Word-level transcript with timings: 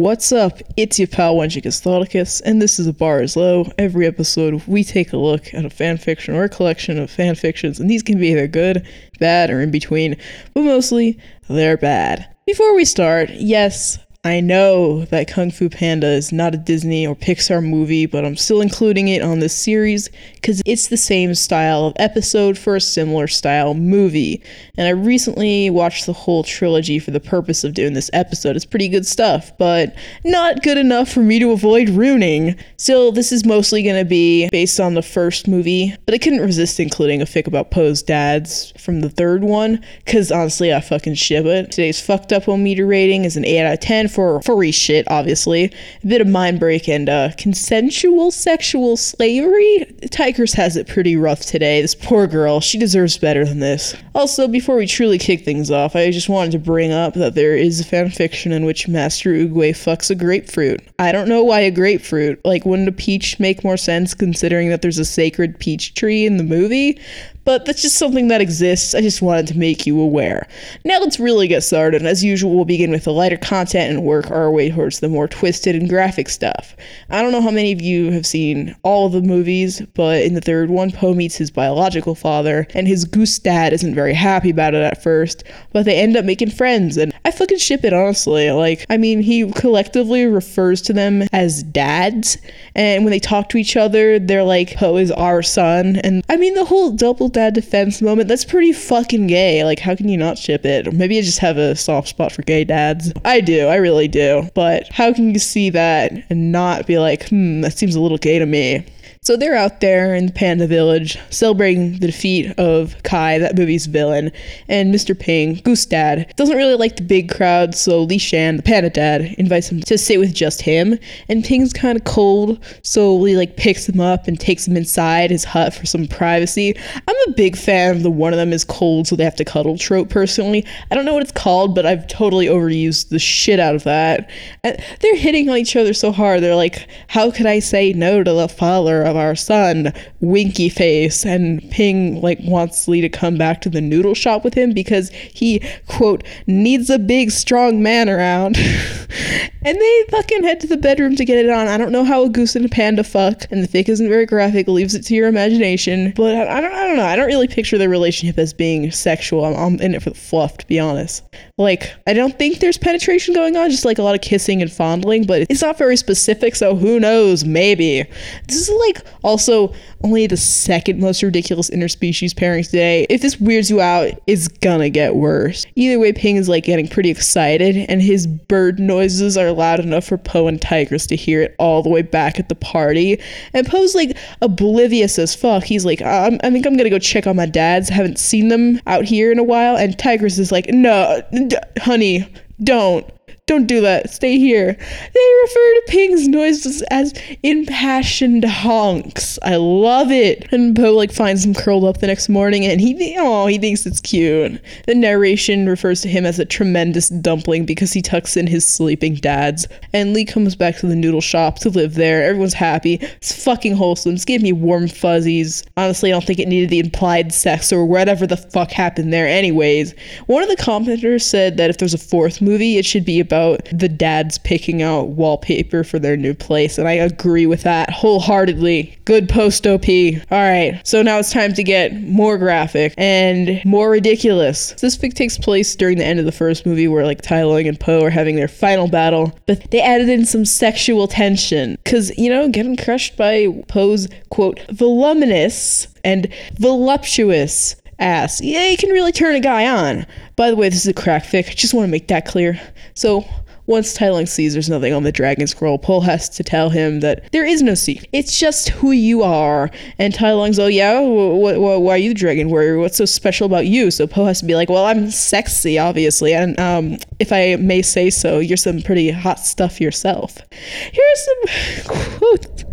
What's 0.00 0.32
up? 0.32 0.62
It's 0.78 0.98
your 0.98 1.08
pal 1.08 1.34
Wenchicus 1.34 1.78
Thoticus, 1.78 2.40
and 2.46 2.62
this 2.62 2.78
is 2.78 2.86
a 2.86 2.92
bar 2.94 3.20
is 3.20 3.36
low. 3.36 3.70
Every 3.76 4.06
episode, 4.06 4.66
we 4.66 4.82
take 4.82 5.12
a 5.12 5.18
look 5.18 5.52
at 5.52 5.66
a 5.66 5.68
fan 5.68 5.98
fiction 5.98 6.34
or 6.34 6.44
a 6.44 6.48
collection 6.48 6.98
of 6.98 7.10
fan 7.10 7.34
fictions, 7.34 7.78
and 7.78 7.90
these 7.90 8.02
can 8.02 8.18
be 8.18 8.28
either 8.28 8.48
good, 8.48 8.88
bad, 9.18 9.50
or 9.50 9.60
in 9.60 9.70
between, 9.70 10.16
but 10.54 10.62
mostly 10.62 11.18
they're 11.50 11.76
bad. 11.76 12.26
Before 12.46 12.74
we 12.74 12.86
start, 12.86 13.28
yes, 13.28 13.98
I 14.22 14.40
know 14.40 15.06
that 15.06 15.28
Kung 15.28 15.50
Fu 15.50 15.70
Panda 15.70 16.06
is 16.06 16.30
not 16.30 16.54
a 16.54 16.58
Disney 16.58 17.06
or 17.06 17.16
Pixar 17.16 17.66
movie, 17.66 18.04
but 18.04 18.22
I'm 18.22 18.36
still 18.36 18.60
including 18.60 19.08
it 19.08 19.22
on 19.22 19.38
this 19.38 19.56
series 19.56 20.10
because 20.34 20.60
it's 20.66 20.88
the 20.88 20.98
same 20.98 21.34
style 21.34 21.86
of 21.86 21.94
episode 21.96 22.58
for 22.58 22.76
a 22.76 22.82
similar 22.82 23.26
style 23.26 23.72
movie. 23.72 24.42
And 24.76 24.86
I 24.86 24.90
recently 24.90 25.70
watched 25.70 26.04
the 26.04 26.12
whole 26.12 26.44
trilogy 26.44 26.98
for 26.98 27.12
the 27.12 27.18
purpose 27.18 27.64
of 27.64 27.72
doing 27.72 27.94
this 27.94 28.10
episode. 28.12 28.56
It's 28.56 28.66
pretty 28.66 28.90
good 28.90 29.06
stuff, 29.06 29.56
but 29.56 29.96
not 30.22 30.62
good 30.62 30.76
enough 30.76 31.10
for 31.10 31.20
me 31.20 31.38
to 31.38 31.52
avoid 31.52 31.88
ruining. 31.88 32.56
Still, 32.76 33.12
this 33.12 33.32
is 33.32 33.46
mostly 33.46 33.82
going 33.82 34.04
to 34.04 34.04
be 34.04 34.50
based 34.50 34.78
on 34.78 34.92
the 34.92 35.00
first 35.00 35.48
movie, 35.48 35.96
but 36.04 36.14
I 36.14 36.18
couldn't 36.18 36.44
resist 36.44 36.78
including 36.78 37.22
a 37.22 37.24
fic 37.24 37.46
about 37.46 37.70
Po's 37.70 38.02
dads 38.02 38.74
from 38.76 39.00
the 39.00 39.08
third 39.08 39.44
one 39.44 39.82
because 40.04 40.30
honestly, 40.30 40.74
I 40.74 40.82
fucking 40.82 41.14
ship 41.14 41.46
it. 41.46 41.70
Today's 41.70 42.02
fucked 42.02 42.34
up 42.34 42.46
meter 42.48 42.84
rating 42.84 43.24
is 43.24 43.38
an 43.38 43.46
8 43.46 43.64
out 43.64 43.72
of 43.72 43.80
10 43.80 44.09
for 44.10 44.42
furry 44.42 44.70
shit, 44.70 45.06
obviously. 45.10 45.64
A 45.64 46.06
bit 46.06 46.20
of 46.20 46.26
mind 46.26 46.60
break 46.60 46.88
and 46.88 47.08
uh, 47.08 47.30
consensual 47.36 48.30
sexual 48.30 48.96
slavery. 48.96 49.86
Tigress 50.10 50.54
has 50.54 50.76
it 50.76 50.88
pretty 50.88 51.16
rough 51.16 51.40
today. 51.40 51.80
This 51.80 51.94
poor 51.94 52.26
girl, 52.26 52.60
she 52.60 52.78
deserves 52.78 53.18
better 53.18 53.44
than 53.44 53.60
this. 53.60 53.94
Also, 54.14 54.48
before 54.48 54.76
we 54.76 54.86
truly 54.86 55.18
kick 55.18 55.44
things 55.44 55.70
off, 55.70 55.94
I 55.94 56.10
just 56.10 56.28
wanted 56.28 56.52
to 56.52 56.58
bring 56.58 56.92
up 56.92 57.14
that 57.14 57.34
there 57.34 57.56
is 57.56 57.80
a 57.80 57.84
fan 57.84 58.10
fiction 58.10 58.52
in 58.52 58.64
which 58.64 58.88
Master 58.88 59.30
Oogway 59.30 59.70
fucks 59.70 60.10
a 60.10 60.14
grapefruit. 60.14 60.80
I 60.98 61.12
don't 61.12 61.28
know 61.28 61.44
why 61.44 61.60
a 61.60 61.70
grapefruit. 61.70 62.40
Like, 62.44 62.64
wouldn't 62.64 62.88
a 62.88 62.92
peach 62.92 63.38
make 63.38 63.64
more 63.64 63.76
sense 63.76 64.14
considering 64.14 64.68
that 64.70 64.82
there's 64.82 64.98
a 64.98 65.04
sacred 65.04 65.58
peach 65.58 65.94
tree 65.94 66.26
in 66.26 66.36
the 66.36 66.44
movie? 66.44 67.00
But 67.44 67.64
that's 67.64 67.82
just 67.82 67.96
something 67.96 68.28
that 68.28 68.40
exists. 68.40 68.94
I 68.94 69.00
just 69.00 69.22
wanted 69.22 69.46
to 69.48 69.58
make 69.58 69.86
you 69.86 70.00
aware. 70.00 70.46
Now 70.84 70.98
let's 71.00 71.18
really 71.18 71.48
get 71.48 71.62
started. 71.62 72.00
and 72.00 72.08
As 72.08 72.22
usual, 72.22 72.54
we'll 72.54 72.64
begin 72.64 72.90
with 72.90 73.04
the 73.04 73.12
lighter 73.12 73.36
content 73.36 73.90
and 73.90 74.04
work 74.04 74.30
our 74.30 74.50
way 74.50 74.70
towards 74.70 75.00
the 75.00 75.08
more 75.08 75.26
twisted 75.26 75.74
and 75.74 75.88
graphic 75.88 76.28
stuff. 76.28 76.76
I 77.08 77.22
don't 77.22 77.32
know 77.32 77.40
how 77.40 77.50
many 77.50 77.72
of 77.72 77.80
you 77.80 78.10
have 78.12 78.26
seen 78.26 78.76
all 78.82 79.06
of 79.06 79.12
the 79.12 79.22
movies, 79.22 79.80
but 79.94 80.22
in 80.22 80.34
the 80.34 80.40
third 80.40 80.70
one, 80.70 80.90
Po 80.90 81.14
meets 81.14 81.36
his 81.36 81.50
biological 81.50 82.14
father, 82.14 82.66
and 82.74 82.86
his 82.86 83.04
goose 83.04 83.38
dad 83.38 83.72
isn't 83.72 83.94
very 83.94 84.14
happy 84.14 84.50
about 84.50 84.74
it 84.74 84.82
at 84.82 85.02
first, 85.02 85.44
but 85.72 85.84
they 85.84 85.98
end 85.98 86.16
up 86.16 86.24
making 86.24 86.50
friends, 86.50 86.96
and 86.96 87.12
I 87.24 87.30
fucking 87.30 87.58
ship 87.58 87.84
it 87.84 87.92
honestly. 87.92 88.50
Like, 88.50 88.84
I 88.90 88.96
mean, 88.96 89.22
he 89.22 89.50
collectively 89.52 90.26
refers 90.26 90.82
to 90.82 90.92
them 90.92 91.22
as 91.32 91.62
dads, 91.62 92.36
and 92.74 93.04
when 93.04 93.10
they 93.10 93.18
talk 93.18 93.48
to 93.50 93.58
each 93.58 93.76
other, 93.76 94.18
they're 94.18 94.44
like, 94.44 94.76
Po 94.76 94.96
is 94.96 95.10
our 95.10 95.42
son, 95.42 95.96
and 95.96 96.22
I 96.28 96.36
mean, 96.36 96.54
the 96.54 96.66
whole 96.66 96.90
double 96.90 97.29
dad 97.30 97.54
defense 97.54 98.02
moment, 98.02 98.28
that's 98.28 98.44
pretty 98.44 98.72
fucking 98.72 99.26
gay. 99.26 99.64
Like, 99.64 99.78
how 99.78 99.94
can 99.96 100.08
you 100.08 100.16
not 100.16 100.38
ship 100.38 100.64
it? 100.64 100.86
Or 100.86 100.92
maybe 100.92 101.18
I 101.18 101.22
just 101.22 101.38
have 101.38 101.56
a 101.56 101.74
soft 101.74 102.08
spot 102.08 102.32
for 102.32 102.42
gay 102.42 102.64
dads. 102.64 103.12
I 103.24 103.40
do, 103.40 103.66
I 103.66 103.76
really 103.76 104.08
do. 104.08 104.50
But 104.54 104.88
how 104.92 105.12
can 105.12 105.32
you 105.32 105.38
see 105.38 105.70
that 105.70 106.12
and 106.30 106.52
not 106.52 106.86
be 106.86 106.98
like, 106.98 107.28
hmm, 107.28 107.62
that 107.62 107.76
seems 107.76 107.94
a 107.94 108.00
little 108.00 108.18
gay 108.18 108.38
to 108.38 108.46
me? 108.46 108.84
So 109.30 109.36
they're 109.36 109.54
out 109.54 109.78
there 109.78 110.12
in 110.16 110.26
the 110.26 110.32
Panda 110.32 110.66
Village 110.66 111.16
celebrating 111.30 112.00
the 112.00 112.08
defeat 112.08 112.52
of 112.58 113.00
Kai, 113.04 113.38
that 113.38 113.56
movie's 113.56 113.86
villain, 113.86 114.32
and 114.66 114.92
Mr. 114.92 115.16
Ping, 115.16 115.60
Goose 115.62 115.86
Dad, 115.86 116.34
doesn't 116.34 116.56
really 116.56 116.74
like 116.74 116.96
the 116.96 117.04
big 117.04 117.30
crowd, 117.32 117.76
so 117.76 118.02
Li 118.02 118.18
Shan, 118.18 118.56
the 118.56 118.64
Panda 118.64 118.90
Dad, 118.90 119.36
invites 119.38 119.70
him 119.70 119.82
to 119.82 119.96
sit 119.96 120.18
with 120.18 120.34
just 120.34 120.62
him, 120.62 120.98
and 121.28 121.44
Ping's 121.44 121.72
kind 121.72 121.96
of 121.96 122.02
cold, 122.02 122.58
so 122.82 123.14
Li 123.14 123.36
like 123.36 123.56
picks 123.56 123.88
him 123.88 124.00
up 124.00 124.26
and 124.26 124.40
takes 124.40 124.66
him 124.66 124.76
inside 124.76 125.30
his 125.30 125.44
hut 125.44 125.72
for 125.74 125.86
some 125.86 126.08
privacy. 126.08 126.76
I'm 127.06 127.16
a 127.28 127.32
big 127.36 127.56
fan 127.56 127.94
of 127.94 128.02
the 128.02 128.10
one 128.10 128.32
of 128.32 128.36
them 128.36 128.52
is 128.52 128.64
cold, 128.64 129.06
so 129.06 129.14
they 129.14 129.22
have 129.22 129.36
to 129.36 129.44
cuddle 129.44 129.78
trope. 129.78 130.08
Personally, 130.08 130.66
I 130.90 130.96
don't 130.96 131.04
know 131.04 131.14
what 131.14 131.22
it's 131.22 131.30
called, 131.30 131.76
but 131.76 131.86
I've 131.86 132.08
totally 132.08 132.46
overused 132.46 133.10
the 133.10 133.20
shit 133.20 133.60
out 133.60 133.76
of 133.76 133.84
that. 133.84 134.28
They're 134.64 135.14
hitting 135.14 135.48
on 135.48 135.58
each 135.58 135.76
other 135.76 135.94
so 135.94 136.10
hard. 136.10 136.42
They're 136.42 136.56
like, 136.56 136.88
"How 137.06 137.30
could 137.30 137.46
I 137.46 137.60
say 137.60 137.92
no 137.92 138.24
to 138.24 138.32
the 138.32 138.48
father?" 138.48 139.04
of 139.04 139.19
our 139.20 139.36
son, 139.36 139.92
Winky 140.20 140.68
Face, 140.68 141.24
and 141.24 141.62
Ping 141.70 142.20
like 142.20 142.38
wants 142.42 142.88
Li 142.88 143.00
to 143.00 143.08
come 143.08 143.38
back 143.38 143.60
to 143.62 143.70
the 143.70 143.80
noodle 143.80 144.14
shop 144.14 144.44
with 144.44 144.54
him 144.54 144.72
because 144.72 145.10
he 145.10 145.62
quote 145.86 146.24
needs 146.46 146.90
a 146.90 146.98
big 146.98 147.30
strong 147.30 147.82
man 147.82 148.08
around. 148.08 148.56
and 149.62 149.78
they 149.78 150.04
fucking 150.10 150.42
head 150.42 150.60
to 150.60 150.66
the 150.66 150.76
bedroom 150.76 151.16
to 151.16 151.24
get 151.24 151.38
it 151.38 151.50
on. 151.50 151.68
I 151.68 151.76
don't 151.76 151.92
know 151.92 152.04
how 152.04 152.24
a 152.24 152.28
goose 152.28 152.56
and 152.56 152.64
a 152.64 152.68
panda 152.68 153.04
fuck, 153.04 153.46
and 153.50 153.62
the 153.62 153.68
fic 153.68 153.88
isn't 153.88 154.08
very 154.08 154.26
graphic, 154.26 154.68
leaves 154.68 154.94
it 154.94 155.02
to 155.06 155.14
your 155.14 155.28
imagination. 155.28 156.12
But 156.16 156.34
I, 156.34 156.58
I 156.58 156.60
don't, 156.60 156.72
I 156.72 156.86
don't 156.86 156.96
know. 156.96 157.04
I 157.04 157.16
don't 157.16 157.26
really 157.26 157.48
picture 157.48 157.78
their 157.78 157.88
relationship 157.88 158.38
as 158.38 158.52
being 158.52 158.90
sexual. 158.90 159.44
I'm, 159.44 159.54
I'm 159.54 159.80
in 159.80 159.94
it 159.94 160.02
for 160.02 160.10
the 160.10 160.16
fluff, 160.16 160.58
to 160.58 160.66
be 160.66 160.78
honest. 160.78 161.22
Like, 161.58 161.92
I 162.06 162.14
don't 162.14 162.38
think 162.38 162.60
there's 162.60 162.78
penetration 162.78 163.34
going 163.34 163.56
on, 163.56 163.70
just 163.70 163.84
like 163.84 163.98
a 163.98 164.02
lot 164.02 164.14
of 164.14 164.22
kissing 164.22 164.62
and 164.62 164.72
fondling, 164.72 165.26
but 165.26 165.42
it's 165.50 165.62
not 165.62 165.78
very 165.78 165.96
specific, 165.96 166.56
so 166.56 166.74
who 166.74 166.98
knows? 166.98 167.44
Maybe. 167.44 168.04
This 168.48 168.68
is 168.68 168.70
like 168.86 168.99
also 169.22 169.72
only 170.02 170.26
the 170.26 170.36
second 170.36 171.00
most 171.00 171.22
ridiculous 171.22 171.70
interspecies 171.70 172.36
pairing 172.36 172.64
today. 172.64 173.06
If 173.08 173.22
this 173.22 173.40
weirds 173.40 173.70
you 173.70 173.80
out, 173.80 174.12
it's 174.26 174.48
gonna 174.48 174.90
get 174.90 175.16
worse. 175.16 175.66
Either 175.76 175.98
way, 175.98 176.12
Ping 176.12 176.36
is 176.36 176.48
like 176.48 176.64
getting 176.64 176.88
pretty 176.88 177.10
excited, 177.10 177.76
and 177.88 178.02
his 178.02 178.26
bird 178.26 178.78
noises 178.78 179.36
are 179.36 179.52
loud 179.52 179.80
enough 179.80 180.04
for 180.04 180.18
Po 180.18 180.46
and 180.46 180.60
Tigress 180.60 181.06
to 181.08 181.16
hear 181.16 181.42
it 181.42 181.54
all 181.58 181.82
the 181.82 181.90
way 181.90 182.02
back 182.02 182.38
at 182.38 182.48
the 182.48 182.54
party. 182.54 183.20
And 183.52 183.66
Po's 183.66 183.94
like 183.94 184.16
oblivious 184.42 185.18
as 185.18 185.34
fuck. 185.34 185.64
He's 185.64 185.84
like, 185.84 186.02
uh, 186.02 186.30
I 186.42 186.50
think 186.50 186.66
I'm 186.66 186.76
gonna 186.76 186.90
go 186.90 186.98
check 186.98 187.26
on 187.26 187.36
my 187.36 187.46
dads. 187.46 187.88
Haven't 187.88 188.18
seen 188.18 188.48
them 188.48 188.80
out 188.86 189.04
here 189.04 189.30
in 189.32 189.38
a 189.38 189.44
while. 189.44 189.76
And 189.76 189.98
Tigress 189.98 190.38
is 190.38 190.52
like, 190.52 190.68
No, 190.68 191.22
d- 191.32 191.56
honey, 191.78 192.32
don't 192.62 193.06
don't 193.50 193.66
do 193.66 193.80
that. 193.80 194.10
Stay 194.10 194.38
here. 194.38 194.72
They 194.74 195.30
refer 195.42 195.74
to 195.74 195.82
Ping's 195.88 196.28
noises 196.28 196.82
as 196.82 197.12
impassioned 197.42 198.44
honks. 198.44 199.40
I 199.42 199.56
love 199.56 200.12
it. 200.12 200.46
And 200.52 200.76
Po 200.76 200.92
like 200.92 201.10
finds 201.10 201.44
him 201.44 201.54
curled 201.54 201.84
up 201.84 201.98
the 201.98 202.06
next 202.06 202.28
morning, 202.28 202.64
and 202.64 202.80
he 202.80 203.16
oh 203.18 203.46
he 203.46 203.58
thinks 203.58 203.84
it's 203.86 204.00
cute. 204.00 204.60
The 204.86 204.94
narration 204.94 205.66
refers 205.66 206.00
to 206.02 206.08
him 206.08 206.24
as 206.26 206.38
a 206.38 206.44
tremendous 206.44 207.08
dumpling 207.08 207.66
because 207.66 207.92
he 207.92 208.00
tucks 208.02 208.36
in 208.36 208.46
his 208.46 208.64
sleeping 208.64 209.16
dads. 209.16 209.66
And 209.92 210.12
Li 210.12 210.24
comes 210.24 210.54
back 210.54 210.76
to 210.76 210.86
the 210.86 210.94
noodle 210.94 211.20
shop 211.20 211.58
to 211.60 211.70
live 211.70 211.94
there. 211.94 212.22
Everyone's 212.22 212.54
happy. 212.54 213.00
It's 213.16 213.44
fucking 213.44 213.74
wholesome. 213.74 214.14
It's 214.14 214.24
giving 214.24 214.44
me 214.44 214.52
warm 214.52 214.86
fuzzies. 214.86 215.64
Honestly, 215.76 216.12
I 216.12 216.12
don't 216.12 216.24
think 216.24 216.38
it 216.38 216.46
needed 216.46 216.70
the 216.70 216.78
implied 216.78 217.32
sex 217.32 217.72
or 217.72 217.84
whatever 217.84 218.28
the 218.28 218.36
fuck 218.36 218.70
happened 218.70 219.12
there. 219.12 219.26
Anyways, 219.26 219.92
one 220.26 220.44
of 220.44 220.48
the 220.48 220.56
commenters 220.56 221.22
said 221.22 221.56
that 221.56 221.68
if 221.68 221.78
there's 221.78 221.94
a 221.94 221.98
fourth 221.98 222.40
movie, 222.40 222.78
it 222.78 222.86
should 222.86 223.04
be 223.04 223.18
about 223.18 223.39
about 223.40 223.68
the 223.72 223.88
dads 223.88 224.38
picking 224.38 224.82
out 224.82 225.08
wallpaper 225.08 225.84
for 225.84 225.98
their 225.98 226.16
new 226.16 226.34
place, 226.34 226.78
and 226.78 226.86
I 226.88 226.92
agree 226.92 227.46
with 227.46 227.62
that 227.62 227.90
wholeheartedly. 227.90 228.98
Good 229.04 229.28
post 229.28 229.66
OP. 229.66 229.88
All 229.88 230.38
right, 230.38 230.80
so 230.84 231.02
now 231.02 231.18
it's 231.18 231.32
time 231.32 231.54
to 231.54 231.62
get 231.62 232.02
more 232.02 232.36
graphic 232.38 232.94
and 232.96 233.60
more 233.64 233.90
ridiculous. 233.90 234.72
This 234.80 234.96
fic 234.96 235.14
takes 235.14 235.38
place 235.38 235.74
during 235.74 235.98
the 235.98 236.04
end 236.04 236.18
of 236.18 236.26
the 236.26 236.32
first 236.32 236.66
movie 236.66 236.88
where 236.88 237.04
like 237.04 237.22
Tai 237.22 237.44
Lung 237.44 237.66
and 237.66 237.78
Po 237.78 238.04
are 238.04 238.10
having 238.10 238.36
their 238.36 238.48
final 238.48 238.88
battle, 238.88 239.36
but 239.46 239.70
they 239.70 239.80
added 239.80 240.08
in 240.08 240.26
some 240.26 240.44
sexual 240.44 241.08
tension 241.08 241.76
because 241.82 242.16
you 242.18 242.28
know 242.28 242.48
getting 242.48 242.76
crushed 242.76 243.16
by 243.16 243.48
Po's 243.68 244.08
quote 244.30 244.60
voluminous 244.70 245.86
and 246.04 246.32
voluptuous 246.54 247.76
ass. 248.00 248.40
Yeah, 248.40 248.68
you 248.68 248.76
can 248.76 248.90
really 248.90 249.12
turn 249.12 249.34
a 249.34 249.40
guy 249.40 249.66
on. 249.66 250.06
By 250.36 250.50
the 250.50 250.56
way, 250.56 250.68
this 250.68 250.80
is 250.80 250.88
a 250.88 250.94
crack 250.94 251.24
fic. 251.24 251.48
I 251.48 251.52
just 251.54 251.74
want 251.74 251.86
to 251.86 251.90
make 251.90 252.08
that 252.08 252.26
clear. 252.26 252.60
So, 252.94 253.24
once 253.66 253.94
Tai 253.94 254.08
Lung 254.10 254.26
sees 254.26 254.52
there's 254.52 254.68
nothing 254.68 254.92
on 254.92 255.04
the 255.04 255.12
dragon 255.12 255.46
scroll, 255.46 255.78
Po 255.78 256.00
has 256.00 256.28
to 256.30 256.42
tell 256.42 256.70
him 256.70 257.00
that 257.00 257.30
there 257.30 257.46
is 257.46 257.62
no 257.62 257.74
secret. 257.74 258.08
It's 258.12 258.36
just 258.36 258.70
who 258.70 258.90
you 258.90 259.22
are. 259.22 259.70
And 259.98 260.12
Tai 260.12 260.32
Lung's, 260.32 260.58
oh 260.58 260.66
yeah, 260.66 260.98
wh- 261.00 261.54
wh- 261.54 261.80
why 261.80 261.94
are 261.94 261.98
you 261.98 262.08
the 262.08 262.14
dragon 262.14 262.50
warrior? 262.50 262.78
What's 262.78 262.96
so 262.96 263.04
special 263.04 263.46
about 263.46 263.66
you? 263.66 263.92
So 263.92 264.08
Po 264.08 264.24
has 264.24 264.40
to 264.40 264.46
be 264.46 264.56
like, 264.56 264.68
well, 264.68 264.86
I'm 264.86 265.08
sexy, 265.10 265.78
obviously, 265.78 266.34
and 266.34 266.58
um, 266.58 266.96
if 267.20 267.32
I 267.32 267.56
may 267.56 267.80
say 267.82 268.10
so, 268.10 268.40
you're 268.40 268.56
some 268.56 268.82
pretty 268.82 269.12
hot 269.12 269.38
stuff 269.38 269.80
yourself. 269.80 270.38
Here's 270.50 271.24
some 271.24 271.84
quotes 272.18 272.64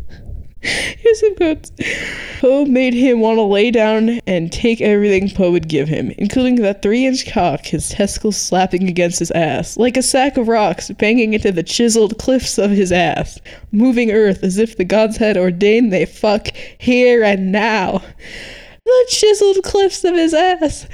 Here's 0.62 1.20
some 1.20 1.36
quotes. 1.36 1.72
Po 2.40 2.66
made 2.66 2.94
him 2.94 3.20
want 3.20 3.38
to 3.38 3.42
lay 3.42 3.72
down 3.72 4.20
and 4.28 4.52
take 4.52 4.80
everything 4.80 5.32
Po 5.32 5.50
would 5.50 5.68
give 5.68 5.88
him, 5.88 6.12
including 6.20 6.58
that 6.58 6.84
three 6.84 7.08
inch 7.08 7.26
cock, 7.26 7.66
his 7.66 7.90
testicles 7.90 8.38
slapping 8.38 8.88
against 8.88 9.18
his 9.18 9.32
ass, 9.32 9.76
like 9.76 9.98
a 9.98 10.04
sack 10.04 10.38
of 10.38 10.48
rocks 10.48 10.92
banging 10.92 11.34
into 11.34 11.52
the 11.52 11.64
chiseled 11.64 12.20
cliffs 12.20 12.60
of 12.60 12.70
his 12.70 12.92
ass, 12.92 13.40
moving 13.72 14.12
earth 14.12 14.44
as 14.44 14.60
if 14.60 14.78
the 14.78 14.86
gods 14.86 15.18
had 15.18 15.36
ordained 15.36 15.92
they 15.92 16.06
fuck 16.06 16.50
here 16.78 17.24
and 17.24 17.52
now. 17.52 18.04
The 18.86 19.08
chiseled 19.10 19.64
cliffs 19.64 20.04
of 20.04 20.14
his 20.14 20.36
ass. 20.36 20.88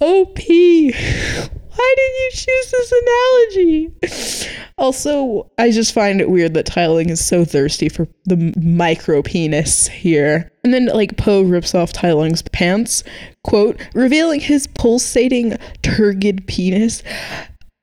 OP. 0.00 0.38
Why 1.76 1.94
did 1.96 2.02
you 2.02 2.30
choose 2.32 2.70
this 2.70 2.92
analogy? 2.92 4.70
Also, 4.78 5.50
I 5.58 5.70
just 5.70 5.92
find 5.92 6.20
it 6.20 6.30
weird 6.30 6.54
that 6.54 6.66
Tai 6.66 6.86
Lung 6.86 7.08
is 7.08 7.24
so 7.24 7.44
thirsty 7.44 7.88
for 7.88 8.06
the 8.26 8.52
micro 8.60 9.22
penis 9.22 9.88
here. 9.88 10.50
And 10.62 10.72
then, 10.72 10.86
like, 10.86 11.16
Po 11.16 11.42
rips 11.42 11.74
off 11.74 11.92
Tai 11.92 12.12
Lung's 12.12 12.42
pants, 12.42 13.02
quote, 13.42 13.80
revealing 13.94 14.40
his 14.40 14.66
pulsating, 14.68 15.56
turgid 15.82 16.46
penis. 16.46 17.02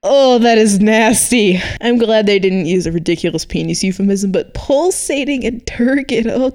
Oh, 0.03 0.39
that 0.39 0.57
is 0.57 0.79
nasty. 0.79 1.61
I'm 1.81 1.97
glad 1.97 2.25
they 2.25 2.39
didn't 2.39 2.65
use 2.65 2.87
a 2.87 2.91
ridiculous 2.91 3.45
penis 3.45 3.83
euphemism, 3.83 4.31
but 4.31 4.53
pulsating 4.53 5.45
and 5.45 5.65
turgid, 5.67 6.27
oh, 6.27 6.49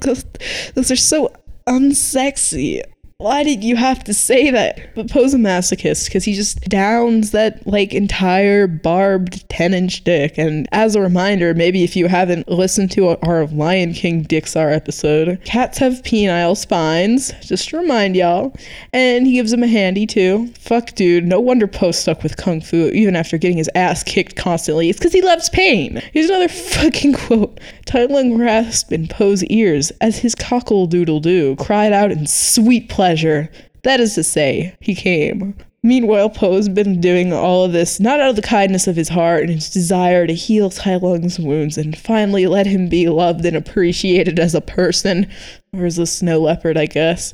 those 0.75 0.91
are 0.91 0.97
so 0.97 1.33
unsexy 1.69 2.83
why 3.19 3.43
did 3.43 3.65
you 3.65 3.77
have 3.77 4.05
to 4.05 4.13
say 4.13 4.51
that? 4.51 4.95
But 4.95 5.11
Po's 5.11 5.33
a 5.33 5.39
masochist 5.39 6.05
because 6.05 6.25
he 6.25 6.35
just 6.35 6.61
downs 6.69 7.31
that 7.31 7.67
like 7.67 7.95
entire 7.95 8.67
barbed 8.67 9.49
10 9.49 9.73
inch 9.73 10.05
dick. 10.05 10.37
And 10.37 10.69
as 10.71 10.95
a 10.95 11.01
reminder, 11.01 11.55
maybe 11.55 11.83
if 11.83 11.97
you 11.97 12.09
haven't 12.09 12.47
listened 12.47 12.91
to 12.93 13.17
our 13.23 13.47
Lion 13.47 13.95
King 13.95 14.23
Dixar 14.23 14.71
episode, 14.71 15.41
cats 15.47 15.79
have 15.79 16.03
penile 16.03 16.55
spines, 16.55 17.33
just 17.41 17.71
to 17.71 17.79
remind 17.79 18.17
y'all. 18.17 18.55
And 18.93 19.27
he 19.27 19.33
gives 19.33 19.51
him 19.51 19.63
a 19.63 19.67
handy 19.67 20.07
too. 20.07 20.49
Fuck, 20.59 20.95
dude. 20.95 21.25
No 21.25 21.41
wonder 21.41 21.67
Po 21.67 21.93
stuck 21.93 22.23
with 22.23 22.37
Kung 22.37 22.61
Fu 22.61 22.91
even 22.91 23.17
after 23.17 23.39
getting 23.39 23.57
his 23.57 23.71
ass 23.75 24.03
kicked 24.03 24.37
constantly. 24.37 24.91
It's 24.91 24.99
because 24.99 25.15
he 25.15 25.23
loves 25.23 25.49
pain. 25.49 26.03
Here's 26.13 26.29
another 26.29 26.49
fucking 26.49 27.15
quote. 27.15 27.61
Tai 27.87 28.05
Lung 28.07 28.37
rasped 28.37 28.93
in 28.93 29.09
Po's 29.09 29.43
ears 29.45 29.91
as 30.03 30.19
his 30.19 30.35
cockle 30.35 30.87
doodle 30.87 31.21
doo 31.21 31.57
cried 31.57 31.95
out 31.95 32.13
in 32.13 32.27
sweet 32.27 32.91
pleasure 32.91 33.06
pleasure. 33.07 33.49
That 33.85 34.01
is 34.01 34.17
to 34.17 34.25
say, 34.25 34.75
he 34.81 34.97
came. 34.97 35.55
Meanwhile, 35.85 36.31
Po's 36.31 36.69
been 36.69 37.01
doing 37.01 37.33
all 37.33 37.63
of 37.65 37.71
this 37.71 38.01
not 38.01 38.19
out 38.19 38.31
of 38.31 38.35
the 38.35 38.43
kindness 38.43 38.89
of 38.89 38.97
his 38.97 39.11
heart 39.11 39.45
and 39.45 39.53
his 39.53 39.71
desire 39.71 40.27
to 40.27 40.35
heal 40.35 40.71
Tai 40.71 40.97
Lung's 40.97 41.39
wounds 41.39 41.79
and 41.79 41.97
finally 41.97 42.49
let 42.49 42.67
him 42.67 42.89
be 42.89 43.09
loved 43.09 43.45
and 43.45 43.57
appreciated 43.57 44.41
as 44.41 44.57
a 44.57 44.61
person, 44.61 45.31
or 45.77 45.87
as 45.87 45.99
a 45.99 46.07
snow 46.07 46.41
leopard, 46.41 46.77
I 46.77 46.87
guess, 46.87 47.33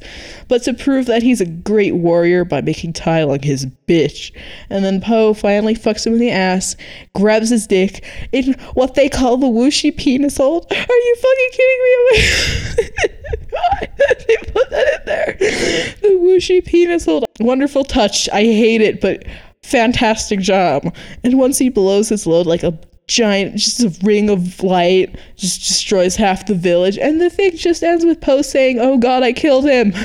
but 0.49 0.63
to 0.65 0.75
prove 0.75 1.07
that 1.07 1.23
he's 1.23 1.41
a 1.41 1.47
great 1.47 1.95
warrior 1.95 2.45
by 2.45 2.61
making 2.61 2.93
Tai 2.93 3.25
Lung 3.25 3.43
his 3.43 3.67
bitch. 3.87 4.33
And 4.71 4.85
then 4.85 5.01
Po 5.01 5.35
finally 5.35 5.75
fucks 5.75 6.07
him 6.07 6.15
in 6.15 6.19
the 6.19 6.31
ass, 6.31 6.77
grabs 7.15 7.51
his 7.51 7.67
dick 7.67 8.05
in 8.33 8.55
what 8.75 8.95
they 8.95 9.09
call 9.09 9.37
the 9.37 9.47
Whushi 9.47 9.97
penis 9.97 10.37
hold. 10.37 10.67
Are 10.71 10.77
you 10.77 11.17
fucking 11.17 11.51
kidding 11.53 11.81
me? 12.11 12.91
they 14.27 14.37
put 14.53 14.71
that 14.71 15.01
in 15.01 15.07
there. 15.07 15.37
The 15.39 16.19
Whushi 16.21 16.65
penis 16.65 17.05
hold. 17.05 17.25
Wonderful 17.41 17.85
touch. 17.85 18.29
I 18.31 18.43
hate 18.43 18.81
it, 18.81 19.01
but 19.01 19.25
fantastic 19.63 20.41
job. 20.41 20.95
And 21.25 21.39
once 21.39 21.59
he 21.59 21.69
blows 21.69 22.09
his 22.09 22.27
load 22.27 22.47
like 22.47 22.63
a 22.63 22.79
giant, 23.13 23.57
just 23.57 23.83
a 23.83 23.95
ring 24.05 24.31
of 24.31 24.63
light, 24.63 25.15
just 25.37 25.61
destroys 25.61 26.17
half 26.17 26.47
the 26.47 26.55
village. 26.55 26.99
And 26.99 27.21
the 27.21 27.31
thing 27.31 27.57
just 27.57 27.83
ends 27.83 28.05
with 28.05 28.21
Po 28.21 28.43
saying, 28.43 28.79
Oh 28.81 28.99
God, 28.99 29.23
I 29.23 29.33
killed 29.33 29.65
him. 29.65 29.93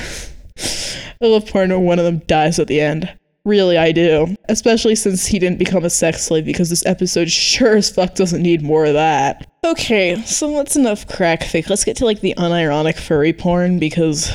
I 1.22 1.26
love 1.26 1.52
part 1.52 1.70
where 1.70 1.80
one 1.80 2.00
of 2.00 2.06
them 2.06 2.20
dies 2.28 2.60
at 2.60 2.68
the 2.68 2.80
end. 2.80 3.12
Really, 3.46 3.78
I 3.78 3.94
do. 3.94 4.36
Especially 4.50 4.94
since 4.94 5.26
he 5.26 5.40
didn't 5.40 5.58
become 5.58 5.86
a 5.86 5.90
sex 5.90 6.24
slave 6.24 6.46
because 6.46 6.70
this 6.70 6.86
episode 6.86 7.32
sure 7.32 7.78
as 7.78 7.90
fuck 7.90 8.14
doesn't 8.14 8.42
need 8.44 8.62
more 8.62 8.86
of 8.86 8.94
that. 8.94 9.50
Okay, 9.66 10.22
so 10.24 10.52
that's 10.52 10.76
enough 10.76 11.08
crack 11.08 11.42
fic. 11.42 11.70
Let's 11.70 11.86
get 11.86 11.96
to 11.98 12.06
like 12.06 12.20
the 12.20 12.34
unironic 12.38 12.98
furry 12.98 13.32
porn 13.32 13.80
because, 13.80 14.30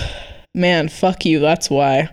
man, 0.55 0.89
fuck 0.89 1.27
you, 1.27 1.41
that's 1.41 1.69
why. 1.69 2.09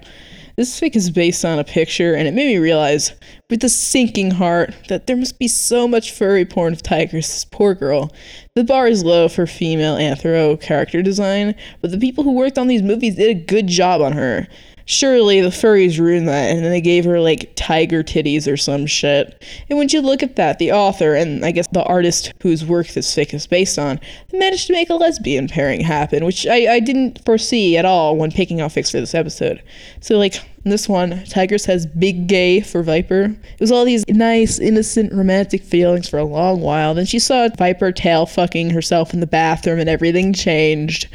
This 0.59 0.77
fic 0.77 0.97
is 0.97 1.09
based 1.09 1.45
on 1.45 1.57
a 1.57 1.63
picture, 1.63 2.13
and 2.13 2.27
it 2.27 2.33
made 2.33 2.47
me 2.47 2.57
realize, 2.57 3.13
with 3.49 3.63
a 3.63 3.69
sinking 3.69 4.31
heart, 4.31 4.75
that 4.89 5.07
there 5.07 5.15
must 5.15 5.39
be 5.39 5.47
so 5.47 5.87
much 5.87 6.11
furry 6.11 6.43
porn 6.43 6.73
of 6.73 6.83
Tigress, 6.83 7.29
this 7.29 7.45
poor 7.45 7.73
girl. 7.73 8.11
The 8.55 8.65
bar 8.65 8.85
is 8.85 9.05
low 9.05 9.29
for 9.29 9.47
female 9.47 9.95
anthro 9.95 10.59
character 10.59 11.01
design, 11.01 11.55
but 11.79 11.91
the 11.91 11.97
people 11.97 12.25
who 12.25 12.33
worked 12.33 12.57
on 12.57 12.67
these 12.67 12.81
movies 12.81 13.15
did 13.15 13.29
a 13.29 13.39
good 13.39 13.67
job 13.67 14.01
on 14.01 14.11
her 14.11 14.49
surely 14.89 15.39
the 15.39 15.49
furries 15.49 15.99
ruined 15.99 16.27
that 16.27 16.49
and 16.49 16.65
then 16.65 16.71
they 16.71 16.81
gave 16.81 17.05
her 17.05 17.19
like 17.19 17.53
tiger 17.55 18.01
titties 18.03 18.51
or 18.51 18.57
some 18.57 18.87
shit. 18.87 19.45
And 19.69 19.77
when 19.77 19.87
you 19.89 20.01
look 20.01 20.23
at 20.23 20.35
that, 20.37 20.57
the 20.57 20.71
author 20.71 21.13
and 21.13 21.45
I 21.45 21.51
guess 21.51 21.67
the 21.71 21.83
artist 21.83 22.33
whose 22.41 22.65
work 22.65 22.87
this 22.87 23.15
fic 23.15 23.31
is 23.35 23.45
based 23.45 23.77
on 23.77 23.99
managed 24.33 24.65
to 24.65 24.73
make 24.73 24.89
a 24.89 24.95
lesbian 24.95 25.47
pairing 25.47 25.81
happen, 25.81 26.25
which 26.25 26.47
I, 26.47 26.73
I 26.73 26.79
didn't 26.79 27.23
foresee 27.23 27.77
at 27.77 27.85
all 27.85 28.17
when 28.17 28.31
picking 28.31 28.61
out 28.61 28.71
fics 28.71 28.89
for 28.89 28.99
this 28.99 29.13
episode. 29.13 29.61
So 30.01 30.17
like 30.17 30.41
this 30.63 30.89
one, 30.89 31.23
Tiger 31.25 31.57
says 31.57 31.85
big 31.85 32.27
gay 32.27 32.61
for 32.61 32.83
Viper. 32.83 33.23
It 33.25 33.59
was 33.59 33.71
all 33.71 33.85
these 33.85 34.05
nice, 34.07 34.59
innocent, 34.59 35.13
romantic 35.13 35.63
feelings 35.63 36.09
for 36.09 36.19
a 36.19 36.23
long 36.23 36.61
while. 36.61 36.93
Then 36.93 37.05
she 37.05 37.19
saw 37.19 37.47
Viper 37.57 37.91
tail 37.91 38.25
fucking 38.25 38.71
herself 38.71 39.13
in 39.13 39.19
the 39.19 39.27
bathroom 39.27 39.79
and 39.79 39.89
everything 39.89 40.33
changed. 40.33 41.07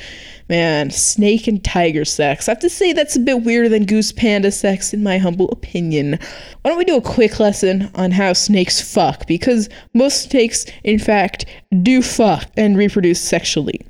Man, 0.49 0.91
snake 0.91 1.46
and 1.46 1.64
tiger 1.64 2.05
sex. 2.05 2.49
I 2.49 2.52
have 2.52 2.58
to 2.61 2.69
say 2.69 2.93
that's 2.93 3.17
a 3.17 3.20
bit 3.20 3.44
weirder 3.44 3.70
than 3.70 3.87
goose 3.87 4.12
panda 4.12 4.50
sex, 4.50 4.93
in 4.93 5.02
my 5.02 5.17
humble 5.17 5.49
opinion. 5.50 6.19
Why 6.61 6.70
don't 6.70 6.76
we 6.76 6.85
do 6.85 6.99
a 6.99 7.00
quick 7.00 7.41
lesson 7.41 7.91
on 7.94 8.11
how 8.11 8.35
snakes 8.35 8.81
fuck? 8.81 9.26
Because 9.26 9.70
most 9.94 10.31
snakes, 10.31 10.67
in 10.85 10.99
fact, 10.99 11.46
do 11.82 12.02
fuck 12.02 12.50
and 12.58 12.76
reproduce 12.76 13.23
sexually. 13.23 13.81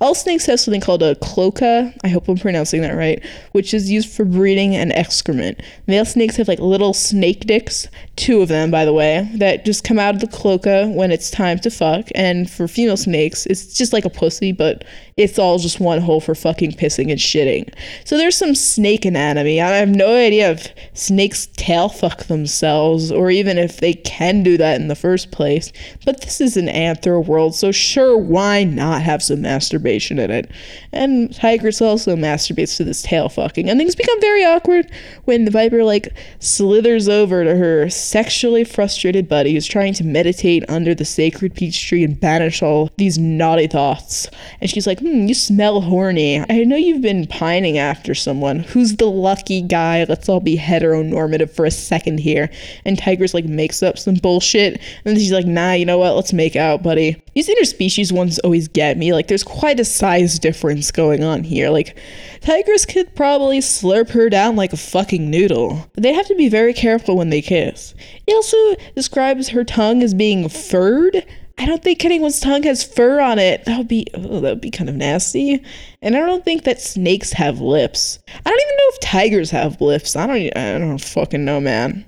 All 0.00 0.14
snakes 0.14 0.46
have 0.46 0.60
something 0.60 0.80
called 0.80 1.02
a 1.02 1.14
cloaca, 1.16 1.92
I 2.04 2.08
hope 2.08 2.28
I'm 2.28 2.38
pronouncing 2.38 2.82
that 2.82 2.96
right, 2.96 3.24
which 3.52 3.74
is 3.74 3.90
used 3.90 4.08
for 4.08 4.24
breeding 4.24 4.76
and 4.76 4.92
excrement. 4.92 5.60
Male 5.86 6.04
snakes 6.04 6.36
have 6.36 6.48
like 6.48 6.60
little 6.60 6.94
snake 6.94 7.40
dicks, 7.40 7.88
two 8.16 8.40
of 8.42 8.48
them 8.48 8.70
by 8.70 8.84
the 8.84 8.92
way, 8.92 9.28
that 9.34 9.64
just 9.64 9.84
come 9.84 9.98
out 9.98 10.14
of 10.14 10.20
the 10.20 10.26
cloaca 10.26 10.88
when 10.88 11.10
it's 11.10 11.30
time 11.30 11.58
to 11.60 11.70
fuck. 11.70 12.08
And 12.14 12.50
for 12.50 12.68
female 12.68 12.96
snakes, 12.96 13.46
it's 13.46 13.74
just 13.74 13.92
like 13.92 14.04
a 14.04 14.10
pussy, 14.10 14.52
but 14.52 14.84
it's 15.16 15.38
all 15.38 15.58
just 15.58 15.80
one 15.80 16.00
hole 16.00 16.20
for 16.20 16.34
fucking 16.34 16.72
pissing 16.72 17.10
and 17.10 17.18
shitting. 17.18 17.72
So 18.04 18.16
there's 18.16 18.36
some 18.36 18.54
snake 18.54 19.04
anatomy. 19.04 19.60
I 19.60 19.76
have 19.76 19.88
no 19.88 20.14
idea 20.14 20.52
if 20.52 20.72
snakes 20.94 21.48
tail 21.56 21.88
fuck 21.88 22.24
themselves 22.24 23.10
or 23.10 23.30
even 23.30 23.58
if 23.58 23.78
they 23.78 23.94
can 23.94 24.42
do 24.42 24.56
that 24.58 24.80
in 24.80 24.88
the 24.88 24.94
first 24.94 25.30
place. 25.30 25.72
But 26.04 26.20
this 26.20 26.40
is 26.40 26.56
an 26.56 26.66
anthro 26.66 27.24
world, 27.24 27.54
so 27.54 27.72
sure, 27.72 28.16
why 28.16 28.64
not 28.64 29.02
have 29.02 29.22
some 29.22 29.44
masturbation 29.58 30.20
in 30.20 30.30
it. 30.30 30.50
And 30.92 31.34
Tigress 31.34 31.82
also 31.82 32.14
masturbates 32.14 32.76
to 32.76 32.84
this 32.84 33.02
tail 33.02 33.28
fucking. 33.28 33.68
And 33.68 33.78
things 33.78 33.96
become 33.96 34.20
very 34.20 34.44
awkward 34.44 34.88
when 35.24 35.44
the 35.44 35.50
Viper, 35.50 35.82
like, 35.82 36.14
slithers 36.38 37.08
over 37.08 37.42
to 37.42 37.56
her 37.56 37.90
sexually 37.90 38.62
frustrated 38.62 39.28
buddy 39.28 39.52
who's 39.52 39.66
trying 39.66 39.94
to 39.94 40.04
meditate 40.04 40.64
under 40.68 40.94
the 40.94 41.04
sacred 41.04 41.56
peach 41.56 41.88
tree 41.88 42.04
and 42.04 42.20
banish 42.20 42.62
all 42.62 42.90
these 42.98 43.18
naughty 43.18 43.66
thoughts. 43.66 44.28
And 44.60 44.70
she's 44.70 44.86
like, 44.86 45.00
hmm, 45.00 45.26
you 45.26 45.34
smell 45.34 45.80
horny. 45.80 46.38
I 46.48 46.62
know 46.64 46.76
you've 46.76 47.02
been 47.02 47.26
pining 47.26 47.78
after 47.78 48.14
someone. 48.14 48.60
Who's 48.60 48.94
the 48.96 49.10
lucky 49.10 49.60
guy? 49.60 50.04
Let's 50.08 50.28
all 50.28 50.40
be 50.40 50.56
heteronormative 50.56 51.50
for 51.50 51.64
a 51.64 51.70
second 51.72 52.20
here. 52.20 52.48
And 52.84 52.96
Tigress, 52.96 53.34
like, 53.34 53.46
makes 53.46 53.82
up 53.82 53.98
some 53.98 54.14
bullshit. 54.14 54.74
And 54.74 54.80
then 55.04 55.16
she's 55.16 55.32
like, 55.32 55.46
nah, 55.46 55.72
you 55.72 55.84
know 55.84 55.98
what? 55.98 56.14
Let's 56.14 56.32
make 56.32 56.54
out, 56.54 56.84
buddy. 56.84 57.20
These 57.34 57.48
interspecies 57.48 58.12
ones 58.12 58.38
always 58.40 58.68
get 58.68 58.96
me. 58.96 59.12
Like, 59.12 59.26
there's 59.26 59.37
quite 59.42 59.80
a 59.80 59.84
size 59.84 60.38
difference 60.38 60.90
going 60.90 61.22
on 61.24 61.44
here. 61.44 61.70
Like, 61.70 61.96
Tigress 62.40 62.86
could 62.86 63.14
probably 63.14 63.58
slurp 63.58 64.10
her 64.10 64.28
down 64.28 64.56
like 64.56 64.72
a 64.72 64.76
fucking 64.76 65.30
noodle. 65.30 65.90
They 65.94 66.12
have 66.12 66.26
to 66.28 66.34
be 66.34 66.48
very 66.48 66.72
careful 66.72 67.16
when 67.16 67.30
they 67.30 67.42
kiss. 67.42 67.94
He 68.26 68.34
also 68.34 68.56
describes 68.94 69.48
her 69.48 69.64
tongue 69.64 70.02
as 70.02 70.14
being 70.14 70.48
furred. 70.48 71.24
I 71.58 71.66
don't 71.66 71.82
think 71.82 72.04
anyone's 72.04 72.38
tongue 72.38 72.62
has 72.62 72.84
fur 72.84 73.20
on 73.20 73.40
it. 73.40 73.64
That 73.64 73.78
would 73.78 73.88
be 73.88 74.06
oh, 74.14 74.40
that 74.40 74.50
would 74.50 74.60
be 74.60 74.70
kind 74.70 74.88
of 74.88 74.94
nasty. 74.94 75.60
And 76.00 76.16
I 76.16 76.20
don't 76.20 76.44
think 76.44 76.62
that 76.64 76.80
snakes 76.80 77.32
have 77.32 77.60
lips. 77.60 78.20
I 78.28 78.48
don't 78.48 78.60
even 78.60 78.76
know 78.76 78.90
if 78.90 79.00
tigers 79.00 79.50
have 79.50 79.80
lips. 79.80 80.14
I 80.14 80.26
don't 80.28 80.56
I 80.56 80.78
don't 80.78 80.98
fucking 80.98 81.44
know, 81.44 81.60
man. 81.60 82.04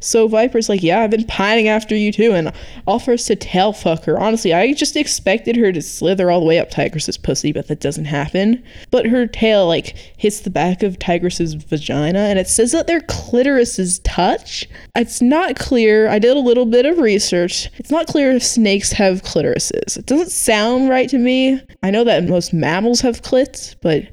So 0.00 0.28
Viper's 0.28 0.68
like, 0.68 0.82
yeah, 0.82 1.00
I've 1.00 1.10
been 1.10 1.26
pining 1.26 1.68
after 1.68 1.94
you 1.94 2.12
too, 2.12 2.32
and 2.32 2.52
offers 2.86 3.26
to 3.26 3.36
tail 3.36 3.72
fuck 3.72 4.04
her. 4.04 4.18
Honestly, 4.18 4.52
I 4.52 4.72
just 4.72 4.96
expected 4.96 5.56
her 5.56 5.72
to 5.72 5.82
slither 5.82 6.30
all 6.30 6.40
the 6.40 6.46
way 6.46 6.58
up 6.58 6.70
Tigress's 6.70 7.16
pussy, 7.16 7.52
but 7.52 7.68
that 7.68 7.80
doesn't 7.80 8.06
happen. 8.06 8.62
But 8.90 9.06
her 9.06 9.26
tail 9.26 9.66
like 9.66 9.96
hits 10.16 10.40
the 10.40 10.50
back 10.50 10.82
of 10.82 10.98
Tigress's 10.98 11.54
vagina, 11.54 12.20
and 12.20 12.38
it 12.38 12.48
says 12.48 12.72
that 12.72 12.86
their 12.86 13.00
clitorises 13.00 14.00
touch. 14.04 14.68
It's 14.96 15.22
not 15.22 15.56
clear. 15.56 16.08
I 16.08 16.18
did 16.18 16.36
a 16.36 16.40
little 16.40 16.66
bit 16.66 16.86
of 16.86 16.98
research. 16.98 17.68
It's 17.78 17.90
not 17.90 18.06
clear 18.06 18.32
if 18.32 18.42
snakes 18.42 18.92
have 18.92 19.22
clitorises. 19.22 19.96
It 19.96 20.06
doesn't 20.06 20.30
sound 20.30 20.88
right 20.88 21.08
to 21.08 21.18
me. 21.18 21.60
I 21.82 21.90
know 21.90 22.04
that 22.04 22.24
most 22.24 22.52
mammals 22.52 23.00
have 23.00 23.22
clits, 23.22 23.74
but 23.80 24.04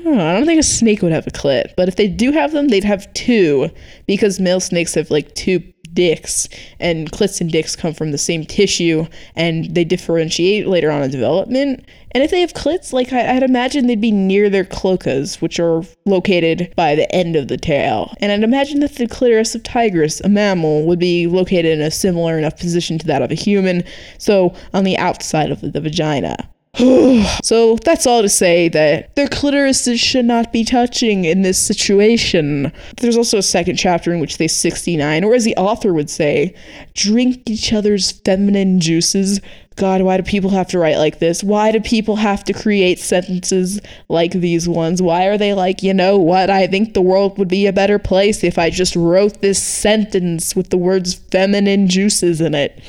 I 0.00 0.34
don't, 0.34 0.46
think 0.46 0.60
a 0.60 0.62
snake 0.62 1.02
would 1.02 1.12
have 1.12 1.26
a 1.26 1.30
clit, 1.30 1.72
but 1.76 1.88
if 1.88 1.96
they 1.96 2.08
do 2.08 2.32
have 2.32 2.52
them, 2.52 2.68
they'd 2.68 2.84
have 2.84 3.12
two 3.14 3.70
because 4.06 4.40
male 4.40 4.60
snakes 4.60 4.94
have 4.94 5.10
like 5.10 5.34
two 5.34 5.62
dicks, 5.94 6.48
and 6.80 7.10
clits 7.10 7.40
and 7.40 7.50
dicks 7.50 7.76
come 7.76 7.94
from 7.94 8.10
the 8.10 8.18
same 8.18 8.44
tissue, 8.44 9.06
and 9.36 9.74
they 9.74 9.84
differentiate 9.84 10.66
later 10.66 10.90
on 10.90 11.02
in 11.02 11.10
development. 11.10 11.84
And 12.10 12.22
if 12.22 12.30
they 12.30 12.40
have 12.40 12.52
clits, 12.52 12.92
like 12.92 13.12
I, 13.12 13.34
would 13.34 13.42
imagine 13.42 13.86
they'd 13.86 14.00
be 14.00 14.10
near 14.10 14.50
their 14.50 14.64
cloacas, 14.64 15.40
which 15.40 15.58
are 15.58 15.82
located 16.04 16.72
by 16.76 16.94
the 16.94 17.12
end 17.14 17.36
of 17.36 17.48
the 17.48 17.56
tail. 17.56 18.14
And 18.20 18.30
I'd 18.30 18.42
imagine 18.42 18.80
that 18.80 18.94
the 18.94 19.08
clitoris 19.08 19.54
of 19.54 19.62
tigress, 19.62 20.20
a 20.20 20.28
mammal, 20.28 20.84
would 20.86 20.98
be 20.98 21.26
located 21.26 21.66
in 21.78 21.80
a 21.80 21.90
similar 21.90 22.38
enough 22.38 22.58
position 22.58 22.98
to 22.98 23.06
that 23.06 23.22
of 23.22 23.30
a 23.30 23.36
human, 23.36 23.82
so 24.18 24.54
on 24.72 24.84
the 24.84 24.98
outside 24.98 25.50
of 25.50 25.60
the 25.60 25.80
vagina. 25.80 26.48
so 27.42 27.76
that's 27.84 28.04
all 28.04 28.22
to 28.22 28.28
say 28.28 28.68
that 28.68 29.14
their 29.14 29.28
clitorises 29.28 30.00
should 30.00 30.24
not 30.24 30.52
be 30.52 30.64
touching 30.64 31.24
in 31.24 31.42
this 31.42 31.60
situation. 31.60 32.72
There's 32.96 33.16
also 33.16 33.38
a 33.38 33.42
second 33.42 33.76
chapter 33.76 34.12
in 34.12 34.18
which 34.18 34.38
they 34.38 34.48
69, 34.48 35.22
or 35.22 35.34
as 35.34 35.44
the 35.44 35.56
author 35.56 35.94
would 35.94 36.10
say, 36.10 36.52
drink 36.94 37.48
each 37.48 37.72
other's 37.72 38.10
feminine 38.10 38.80
juices. 38.80 39.40
God, 39.76 40.02
why 40.02 40.16
do 40.16 40.24
people 40.24 40.50
have 40.50 40.66
to 40.68 40.80
write 40.80 40.96
like 40.96 41.20
this? 41.20 41.44
Why 41.44 41.70
do 41.70 41.80
people 41.80 42.16
have 42.16 42.42
to 42.44 42.52
create 42.52 42.98
sentences 42.98 43.80
like 44.08 44.32
these 44.32 44.68
ones? 44.68 45.00
Why 45.00 45.26
are 45.26 45.38
they 45.38 45.54
like, 45.54 45.80
you 45.80 45.94
know 45.94 46.18
what? 46.18 46.50
I 46.50 46.66
think 46.66 46.94
the 46.94 47.02
world 47.02 47.38
would 47.38 47.48
be 47.48 47.66
a 47.66 47.72
better 47.72 48.00
place 48.00 48.42
if 48.42 48.58
I 48.58 48.70
just 48.70 48.96
wrote 48.96 49.42
this 49.42 49.62
sentence 49.62 50.56
with 50.56 50.70
the 50.70 50.78
words 50.78 51.14
feminine 51.14 51.86
juices 51.86 52.40
in 52.40 52.54
it. 52.54 52.82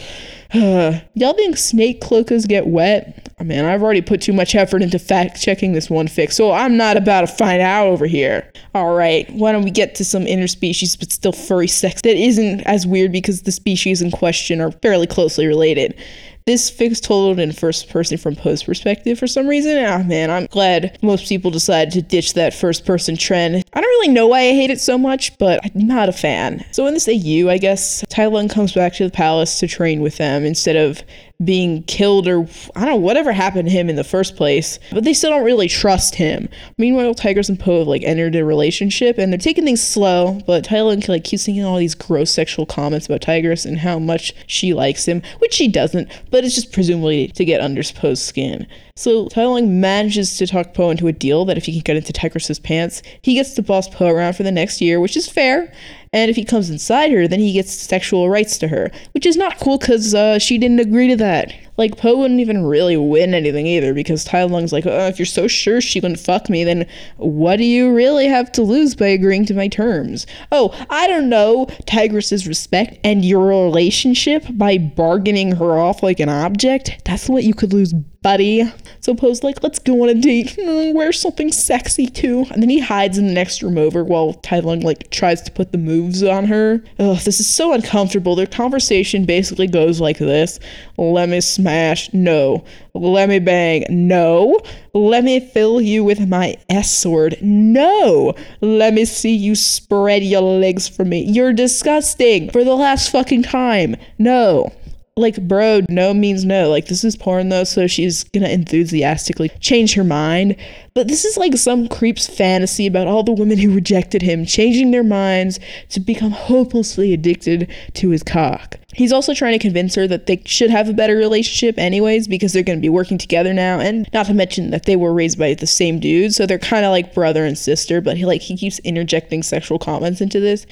Y'all 0.56 1.34
think 1.34 1.58
snake 1.58 2.02
cloacas 2.02 2.48
get 2.48 2.68
wet? 2.68 3.30
Oh, 3.40 3.44
man, 3.44 3.66
I've 3.66 3.84
already 3.84 4.02
put 4.02 4.22
too 4.22 4.32
much 4.32 4.56
effort 4.56 4.82
into 4.82 4.98
fact 4.98 5.42
checking 5.42 5.74
this 5.74 5.90
one 5.90 6.08
fix, 6.08 6.38
so 6.38 6.52
I'm 6.52 6.78
not 6.78 6.96
about 6.96 7.22
to 7.22 7.28
find 7.28 7.62
out 7.62 7.88
over 7.88 8.06
here. 8.06 8.50
All 8.74 8.96
right, 8.96 9.30
why 9.32 9.52
don't 9.52 9.64
we 9.64 9.72
get 9.72 9.96
to 9.96 10.06
some 10.06 10.24
interspecies 10.24 10.98
but 10.98 11.12
still 11.12 11.34
furry 11.34 11.68
sex 11.68 12.02
that 12.04 12.16
isn't 12.16 12.62
as 12.62 12.88
weird 12.88 13.12
because 13.12 13.42
the 13.42 13.52
species 13.52 14.02
in 14.02 14.12
question 14.12 14.62
are 14.62 14.72
fairly 14.72 15.08
closely 15.08 15.46
related. 15.46 16.00
This 16.48 16.70
fix 16.70 17.00
told 17.00 17.40
in 17.40 17.54
first 17.54 17.90
person 17.90 18.20
from 18.20 18.36
Po's 18.36 18.62
perspective 18.62 19.18
for 19.18 19.26
some 19.26 19.48
reason. 19.48 19.84
Ah, 19.84 20.04
man, 20.04 20.30
I'm 20.30 20.46
glad 20.46 20.96
most 21.02 21.28
people 21.28 21.50
decided 21.50 21.92
to 21.94 22.04
ditch 22.04 22.36
that 22.36 22.54
first 22.54 22.86
person 22.86 23.18
trend. 23.18 23.64
I 23.74 23.82
don't 23.82 23.90
really 23.90 24.10
know 24.10 24.28
why 24.28 24.42
I 24.42 24.54
hate 24.54 24.70
it 24.70 24.80
so 24.80 24.96
much, 24.96 25.36
but 25.40 25.60
I'm 25.64 25.88
not 25.88 26.08
a 26.08 26.12
fan. 26.12 26.64
So 26.70 26.86
in 26.86 26.94
this 26.94 27.08
AU, 27.08 27.50
I 27.50 27.58
guess, 27.58 28.06
Tai 28.10 28.28
Lung 28.28 28.48
comes 28.48 28.74
back 28.74 28.94
to 28.94 29.06
the 29.06 29.10
palace 29.10 29.58
to 29.58 29.68
train 29.68 30.02
with 30.02 30.18
them 30.18 30.46
instead 30.46 30.76
of 30.76 31.02
being 31.44 31.84
killed 31.84 32.28
or 32.28 32.48
I 32.76 32.82
don't 32.82 32.90
know 32.90 32.96
whatever 32.96 33.32
happened 33.32 33.68
to 33.68 33.74
him 33.74 33.90
in 33.90 33.96
the 33.96 34.04
first 34.04 34.36
place. 34.36 34.80
But 34.92 35.04
they 35.04 35.14
still 35.14 35.32
don't 35.32 35.44
really 35.44 35.68
trust 35.68 36.16
him. 36.16 36.48
Meanwhile, 36.78 37.16
Tigress 37.16 37.50
and 37.50 37.60
Po 37.60 37.80
have 37.80 37.88
like 37.88 38.04
entered 38.04 38.36
a 38.36 38.46
relationship 38.46 39.18
and 39.18 39.32
they're 39.32 39.38
taking 39.38 39.66
things 39.66 39.84
slow. 39.84 40.40
But 40.48 40.64
Tai 40.64 40.82
Lung 40.82 41.04
like 41.08 41.24
keeps 41.24 41.44
saying 41.44 41.64
all 41.64 41.78
these 41.78 41.96
gross 41.96 42.32
sexual 42.32 42.66
comments 42.66 43.06
about 43.06 43.22
Tigress 43.22 43.66
and 43.66 43.80
how 43.80 44.00
much 44.00 44.34
she 44.48 44.74
likes 44.74 45.08
him, 45.08 45.22
which 45.40 45.54
she 45.54 45.68
doesn't. 45.68 46.10
But 46.32 46.46
it's 46.46 46.56
just 46.56 46.72
presumably 46.72 47.28
to 47.30 47.44
get 47.44 47.62
under 47.62 47.84
Po's 47.94 48.22
skin. 48.22 48.66
So 48.96 49.28
Tai 49.28 49.46
Lung 49.46 49.82
manages 49.82 50.38
to 50.38 50.48
talk 50.48 50.74
Po 50.74 50.90
into 50.90 51.08
a 51.08 51.12
deal 51.12 51.44
that 51.46 51.58
if 51.58 51.66
he 51.66 51.74
can 51.74 51.82
get 51.82 51.98
into 51.98 52.14
Tigress's 52.14 52.60
pants, 52.60 53.02
he 53.22 53.34
gets 53.34 53.54
to 53.56 53.62
boss 53.62 53.90
Po 53.90 54.08
around 54.08 54.38
for 54.38 54.44
the 54.44 54.52
next 54.52 54.80
year, 54.80 55.02
which 55.02 55.18
is 55.18 55.28
fair. 55.28 55.74
And 56.16 56.30
if 56.30 56.38
he 56.38 56.46
comes 56.46 56.70
inside 56.70 57.12
her, 57.12 57.28
then 57.28 57.42
he 57.42 57.52
gets 57.52 57.74
sexual 57.74 58.30
rights 58.30 58.58
to 58.60 58.70
her, 58.70 58.90
which 59.12 59.26
is 59.26 59.36
not 59.36 59.60
cool 59.60 59.78
because 59.78 60.16
uh, 60.16 60.40
she 60.40 60.58
didn't 60.58 60.80
agree 60.80 61.10
to 61.10 61.18
that. 61.18 61.54
Like, 61.78 61.98
Po 61.98 62.18
wouldn't 62.18 62.40
even 62.40 62.66
really 62.66 62.98
win 62.98 63.34
anything 63.34 63.68
either 63.68 63.94
because 63.94 64.24
Tai 64.24 64.44
Lung's 64.44 64.74
like, 64.74 64.86
oh, 64.86 65.08
if 65.08 65.20
you're 65.20 65.26
so 65.26 65.48
sure 65.48 65.82
she 65.82 66.00
wouldn't 66.00 66.20
fuck 66.20 66.50
me, 66.50 66.64
then 66.64 66.88
what 67.18 67.58
do 67.58 67.66
you 67.66 67.94
really 67.94 68.28
have 68.28 68.52
to 68.54 68.62
lose 68.62 68.96
by 68.96 69.08
agreeing 69.08 69.46
to 69.48 69.54
my 69.54 69.68
terms? 69.68 70.26
Oh, 70.52 70.74
I 70.90 71.08
don't 71.08 71.30
know, 71.30 71.68
Tigress's 71.86 72.48
respect 72.48 72.98
and 73.04 73.26
your 73.26 73.46
relationship 73.46 74.46
by 74.52 74.78
bargaining 74.78 75.54
her 75.54 75.78
off 75.78 76.04
like 76.04 76.20
an 76.20 76.30
object? 76.30 77.02
That's 77.06 77.30
what 77.30 77.44
you 77.44 77.54
could 77.54 77.74
lose 77.74 77.94
buddy. 78.26 78.64
So 79.02 79.14
Po's 79.14 79.44
like, 79.44 79.62
let's 79.62 79.78
go 79.78 80.02
on 80.02 80.10
a 80.10 80.16
date. 80.16 80.56
Mm, 80.58 80.96
wear 80.96 81.12
something 81.12 81.52
sexy 81.52 82.08
too. 82.08 82.48
And 82.50 82.60
then 82.60 82.72
he 82.72 82.80
hides 82.80 83.20
in 83.20 83.28
the 83.28 83.34
next 83.34 83.62
room 83.62 83.78
over 83.78 84.04
while 84.04 84.34
Tai 84.34 84.62
Lung 84.62 84.80
like 84.80 85.12
tries 85.12 85.44
to 85.44 85.52
put 85.52 85.72
the 85.72 85.78
moves 85.78 86.24
on 86.24 86.46
her. 86.46 86.82
Ugh, 86.98 87.18
this 87.20 87.40
is 87.40 87.48
so 87.48 87.72
uncomfortable. 87.72 88.36
Their 88.36 88.48
conversation 88.48 89.26
basically 89.26 89.68
goes 89.68 90.02
like 90.02 90.18
this. 90.18 90.60
Let 90.98 91.30
me 91.30 91.40
smash. 91.66 92.14
No. 92.14 92.64
Let 92.94 93.28
me 93.28 93.40
bang. 93.40 93.86
No. 93.90 94.60
Let 94.94 95.24
me 95.24 95.40
fill 95.40 95.82
you 95.82 96.04
with 96.04 96.28
my 96.28 96.58
S 96.70 96.92
sword. 96.92 97.38
No. 97.42 98.36
Let 98.62 98.94
me 98.94 99.06
see 99.06 99.36
you 99.36 99.56
spread 99.56 100.24
your 100.24 100.42
legs 100.42 100.88
for 100.88 101.04
me. 101.04 101.24
You're 101.24 101.54
disgusting. 101.54 102.52
For 102.52 102.64
the 102.64 102.76
last 102.76 103.10
fucking 103.12 103.44
time. 103.44 103.96
No 104.20 104.72
like 105.18 105.42
bro 105.48 105.80
no 105.88 106.14
means 106.14 106.44
no 106.44 106.70
like 106.70 106.88
this 106.88 107.06
is 107.06 107.16
porn 107.16 107.48
though 107.48 107.64
so 107.64 107.88
she's 107.88 108.26
gonna 108.26 108.50
enthusiastically 108.50 109.48
change 109.62 109.94
her 109.94 110.04
mind 110.04 110.58
but 110.96 111.10
this 111.10 111.26
is 111.26 111.36
like 111.36 111.58
some 111.58 111.90
creep's 111.90 112.26
fantasy 112.26 112.88
about 112.88 113.06
all 113.06 113.22
the 113.22 113.34
women 113.34 113.58
who 113.58 113.76
rejected 113.76 114.22
him 114.22 114.46
changing 114.46 114.92
their 114.92 115.04
minds 115.04 115.60
to 115.90 116.00
become 116.00 116.32
hopelessly 116.32 117.14
addicted 117.14 117.70
to 117.94 118.12
his 118.12 118.24
cock. 118.24 118.78
He's 118.94 119.12
also 119.12 119.34
trying 119.34 119.52
to 119.52 119.60
convince 119.60 119.94
her 119.96 120.08
that 120.08 120.26
they 120.26 120.42
should 120.46 120.70
have 120.70 120.88
a 120.88 120.94
better 120.94 121.18
relationship 121.18 121.78
anyways 121.78 122.30
because 122.30 122.54
they're 122.54 122.64
going 122.64 122.80
to 122.80 122.82
be 122.82 122.88
working 122.88 123.18
together 123.18 123.54
now. 123.54 123.78
And 123.78 124.08
not 124.14 124.28
to 124.28 124.34
mention 124.34 124.72
that 124.72 124.86
they 124.86 124.96
were 124.96 125.14
raised 125.14 125.38
by 125.38 125.54
the 125.54 125.68
same 125.68 126.00
dude 126.00 126.34
so 126.34 126.46
they're 126.46 126.58
kind 126.58 126.86
of 126.86 126.92
like 126.92 127.14
brother 127.14 127.44
and 127.44 127.58
sister 127.58 128.00
but 128.00 128.16
he 128.16 128.26
like 128.26 128.42
he 128.42 128.56
keeps 128.56 128.80
interjecting 128.80 129.44
sexual 129.44 129.78
comments 129.78 130.22
into 130.22 130.40
this. 130.40 130.66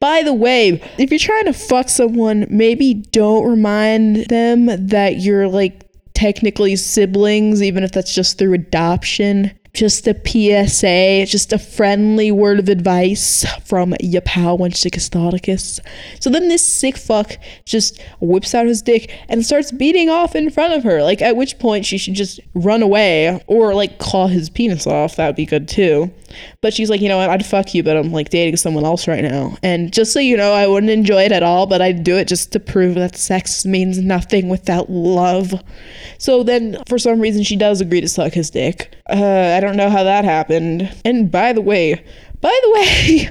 By 0.00 0.24
the 0.24 0.34
way, 0.34 0.82
if 0.98 1.10
you're 1.10 1.20
trying 1.20 1.44
to 1.44 1.52
fuck 1.52 1.88
someone, 1.88 2.44
maybe 2.50 2.94
don't 2.94 3.48
remind 3.48 4.26
them 4.26 4.66
that 4.88 5.20
you're 5.20 5.46
like 5.46 5.86
technically 6.12 6.74
siblings 6.74 7.62
even 7.62 7.84
if 7.84 7.92
that's 7.92 8.14
just 8.14 8.36
through 8.36 8.52
adoption 8.52 9.56
just 9.72 10.06
a 10.06 10.14
PSA, 10.14 11.26
just 11.26 11.52
a 11.52 11.58
friendly 11.58 12.32
word 12.32 12.58
of 12.58 12.68
advice 12.68 13.44
from 13.64 13.94
your 14.00 14.22
pal 14.22 14.58
Wenchicus 14.58 15.80
So 16.20 16.30
then 16.30 16.48
this 16.48 16.66
sick 16.66 16.96
fuck 16.96 17.36
just 17.64 18.00
whips 18.20 18.54
out 18.54 18.66
his 18.66 18.82
dick 18.82 19.10
and 19.28 19.44
starts 19.44 19.72
beating 19.72 20.08
off 20.08 20.34
in 20.34 20.50
front 20.50 20.72
of 20.72 20.82
her. 20.84 21.02
Like, 21.02 21.22
at 21.22 21.36
which 21.36 21.58
point 21.58 21.86
she 21.86 21.98
should 21.98 22.14
just 22.14 22.40
run 22.54 22.82
away 22.82 23.42
or 23.46 23.74
like 23.74 23.98
claw 23.98 24.26
his 24.26 24.50
penis 24.50 24.86
off. 24.86 25.16
That 25.16 25.26
would 25.26 25.36
be 25.36 25.46
good 25.46 25.68
too. 25.68 26.10
But 26.60 26.74
she's 26.74 26.90
like, 26.90 27.00
you 27.00 27.08
know 27.08 27.16
what? 27.16 27.30
I'd 27.30 27.44
fuck 27.44 27.74
you, 27.74 27.82
but 27.82 27.96
I'm 27.96 28.12
like 28.12 28.30
dating 28.30 28.56
someone 28.56 28.84
else 28.84 29.08
right 29.08 29.22
now. 29.22 29.56
And 29.62 29.92
just 29.92 30.12
so 30.12 30.20
you 30.20 30.36
know, 30.36 30.52
I 30.52 30.66
wouldn't 30.66 30.90
enjoy 30.90 31.24
it 31.24 31.32
at 31.32 31.42
all, 31.42 31.66
but 31.66 31.82
I'd 31.82 32.04
do 32.04 32.16
it 32.16 32.28
just 32.28 32.52
to 32.52 32.60
prove 32.60 32.94
that 32.94 33.16
sex 33.16 33.64
means 33.64 33.98
nothing 33.98 34.48
without 34.48 34.90
love. 34.90 35.52
So 36.18 36.42
then, 36.42 36.78
for 36.86 36.98
some 36.98 37.20
reason, 37.20 37.42
she 37.42 37.56
does 37.56 37.80
agree 37.80 38.00
to 38.00 38.08
suck 38.08 38.32
his 38.32 38.50
dick. 38.50 38.94
Uh, 39.08 39.14
I 39.60 39.62
don't 39.62 39.76
know 39.76 39.90
how 39.90 40.04
that 40.04 40.24
happened. 40.24 40.90
And 41.04 41.30
by 41.30 41.52
the 41.52 41.60
way, 41.60 42.02
by 42.40 42.58
the 42.62 42.70
way, 42.70 43.28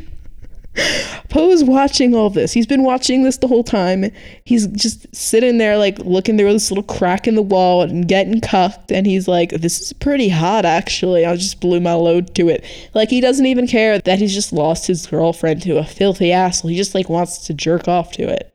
Po's 1.29 1.63
watching 1.63 2.13
all 2.13 2.29
this. 2.29 2.53
He's 2.53 2.67
been 2.67 2.83
watching 2.83 3.23
this 3.23 3.37
the 3.37 3.47
whole 3.47 3.63
time. 3.63 4.11
He's 4.43 4.67
just 4.67 5.07
sitting 5.15 5.57
there, 5.57 5.79
like 5.79 5.97
looking 5.97 6.37
through 6.37 6.53
this 6.53 6.69
little 6.69 6.83
crack 6.83 7.27
in 7.27 7.33
the 7.33 7.41
wall 7.41 7.81
and 7.81 8.07
getting 8.07 8.41
cuffed. 8.41 8.91
And 8.91 9.07
he's 9.07 9.27
like, 9.27 9.49
This 9.49 9.81
is 9.81 9.91
pretty 9.91 10.29
hot, 10.29 10.65
actually. 10.65 11.25
I 11.25 11.35
just 11.35 11.61
blew 11.61 11.79
my 11.79 11.93
load 11.93 12.35
to 12.35 12.47
it. 12.47 12.63
Like, 12.93 13.09
he 13.09 13.21
doesn't 13.21 13.47
even 13.47 13.65
care 13.65 13.97
that 13.97 14.19
he's 14.19 14.35
just 14.35 14.53
lost 14.53 14.85
his 14.85 15.07
girlfriend 15.07 15.63
to 15.63 15.79
a 15.79 15.83
filthy 15.83 16.31
asshole. 16.31 16.69
He 16.69 16.77
just, 16.77 16.93
like, 16.93 17.09
wants 17.09 17.39
to 17.47 17.55
jerk 17.55 17.87
off 17.87 18.11
to 18.11 18.29
it. 18.29 18.53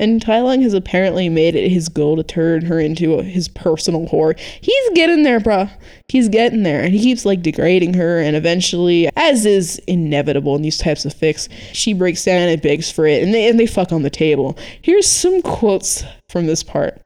And 0.00 0.20
Tai 0.20 0.40
Lung 0.40 0.62
has 0.62 0.74
apparently 0.74 1.28
made 1.28 1.54
it 1.54 1.68
his 1.68 1.88
goal 1.88 2.16
to 2.16 2.22
turn 2.22 2.64
her 2.66 2.80
into 2.80 3.14
a, 3.14 3.22
his 3.22 3.48
personal 3.48 4.06
whore. 4.06 4.38
He's 4.38 4.90
getting 4.94 5.22
there, 5.22 5.40
bruh. 5.40 5.70
He's 6.08 6.28
getting 6.28 6.62
there. 6.62 6.82
And 6.82 6.92
he 6.92 7.00
keeps 7.00 7.24
like 7.24 7.42
degrading 7.42 7.94
her. 7.94 8.18
And 8.18 8.36
eventually, 8.36 9.08
as 9.16 9.46
is 9.46 9.78
inevitable 9.86 10.56
in 10.56 10.62
these 10.62 10.78
types 10.78 11.04
of 11.04 11.14
fix, 11.14 11.48
she 11.72 11.94
breaks 11.94 12.24
down 12.24 12.48
and 12.48 12.60
begs 12.60 12.90
for 12.90 13.06
it. 13.06 13.22
And 13.22 13.32
they, 13.32 13.48
and 13.48 13.58
they 13.58 13.66
fuck 13.66 13.92
on 13.92 14.02
the 14.02 14.10
table. 14.10 14.58
Here's 14.82 15.08
some 15.08 15.42
quotes 15.42 16.04
from 16.28 16.46
this 16.46 16.62
part. 16.62 17.03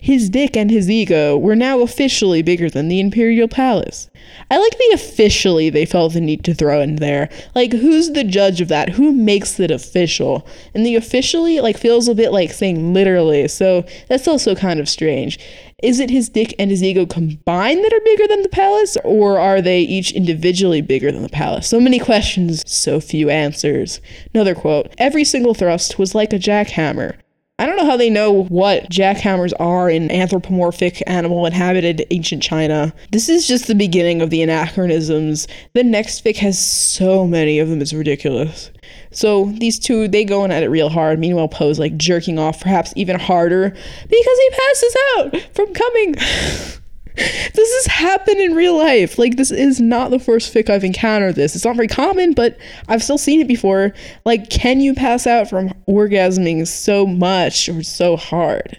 His 0.00 0.30
dick 0.30 0.56
and 0.56 0.70
his 0.70 0.90
ego 0.90 1.36
were 1.36 1.56
now 1.56 1.80
officially 1.80 2.42
bigger 2.42 2.70
than 2.70 2.88
the 2.88 3.00
Imperial 3.00 3.48
Palace. 3.48 4.10
I 4.50 4.58
like 4.58 4.76
the 4.76 4.90
officially 4.94 5.70
they 5.70 5.86
felt 5.86 6.12
the 6.12 6.20
need 6.20 6.44
to 6.44 6.54
throw 6.54 6.80
in 6.80 6.96
there. 6.96 7.28
Like, 7.54 7.72
who's 7.72 8.10
the 8.10 8.24
judge 8.24 8.60
of 8.60 8.68
that? 8.68 8.90
Who 8.90 9.12
makes 9.12 9.58
it 9.60 9.70
official? 9.70 10.46
And 10.74 10.84
the 10.84 10.96
officially, 10.96 11.60
like, 11.60 11.76
feels 11.76 12.08
a 12.08 12.14
bit 12.14 12.32
like 12.32 12.52
saying 12.52 12.92
literally, 12.94 13.48
so 13.48 13.84
that's 14.08 14.28
also 14.28 14.54
kind 14.54 14.80
of 14.80 14.88
strange. 14.88 15.38
Is 15.82 15.98
it 15.98 16.10
his 16.10 16.28
dick 16.28 16.54
and 16.58 16.70
his 16.70 16.82
ego 16.82 17.06
combined 17.06 17.82
that 17.84 17.92
are 17.92 18.00
bigger 18.04 18.26
than 18.28 18.42
the 18.42 18.48
palace, 18.48 18.96
or 19.02 19.38
are 19.38 19.62
they 19.62 19.80
each 19.80 20.12
individually 20.12 20.82
bigger 20.82 21.10
than 21.10 21.22
the 21.22 21.28
palace? 21.28 21.68
So 21.68 21.80
many 21.80 21.98
questions, 21.98 22.62
so 22.70 23.00
few 23.00 23.30
answers. 23.30 24.00
Another 24.34 24.54
quote 24.54 24.94
Every 24.98 25.24
single 25.24 25.54
thrust 25.54 25.98
was 25.98 26.14
like 26.14 26.32
a 26.32 26.38
jackhammer. 26.38 27.16
I 27.60 27.66
don't 27.66 27.76
know 27.76 27.84
how 27.84 27.98
they 27.98 28.08
know 28.08 28.44
what 28.44 28.88
jackhammers 28.88 29.52
are 29.60 29.90
in 29.90 30.10
anthropomorphic 30.10 31.02
animal 31.06 31.44
inhabited 31.44 32.06
ancient 32.10 32.42
China. 32.42 32.94
This 33.12 33.28
is 33.28 33.46
just 33.46 33.66
the 33.66 33.74
beginning 33.74 34.22
of 34.22 34.30
the 34.30 34.40
anachronisms. 34.40 35.46
The 35.74 35.84
next 35.84 36.24
fic 36.24 36.38
has 36.38 36.58
so 36.58 37.26
many 37.26 37.58
of 37.58 37.68
them, 37.68 37.82
it's 37.82 37.92
ridiculous. 37.92 38.70
So 39.10 39.52
these 39.58 39.78
two, 39.78 40.08
they 40.08 40.24
go 40.24 40.40
going 40.40 40.52
at 40.52 40.62
it 40.62 40.70
real 40.70 40.88
hard. 40.88 41.18
Meanwhile, 41.18 41.48
Po's 41.48 41.78
like 41.78 41.98
jerking 41.98 42.38
off, 42.38 42.62
perhaps 42.62 42.94
even 42.96 43.20
harder, 43.20 43.68
because 43.68 44.38
he 44.38 44.50
passes 44.50 44.96
out 45.18 45.54
from 45.54 45.74
coming. 45.74 46.14
this 47.16 47.84
has 47.84 47.86
happened 47.86 48.38
in 48.38 48.54
real 48.54 48.76
life. 48.76 49.18
Like 49.18 49.36
this 49.36 49.50
is 49.50 49.80
not 49.80 50.10
the 50.10 50.18
first 50.18 50.52
fic 50.52 50.70
I've 50.70 50.84
encountered 50.84 51.34
this. 51.34 51.54
It's 51.54 51.64
not 51.64 51.76
very 51.76 51.88
common, 51.88 52.32
but 52.32 52.58
I've 52.88 53.02
still 53.02 53.18
seen 53.18 53.40
it 53.40 53.48
before. 53.48 53.92
Like, 54.24 54.50
can 54.50 54.80
you 54.80 54.94
pass 54.94 55.26
out 55.26 55.48
from 55.48 55.70
orgasming 55.88 56.66
so 56.66 57.06
much 57.06 57.68
or 57.68 57.82
so 57.82 58.16
hard? 58.16 58.78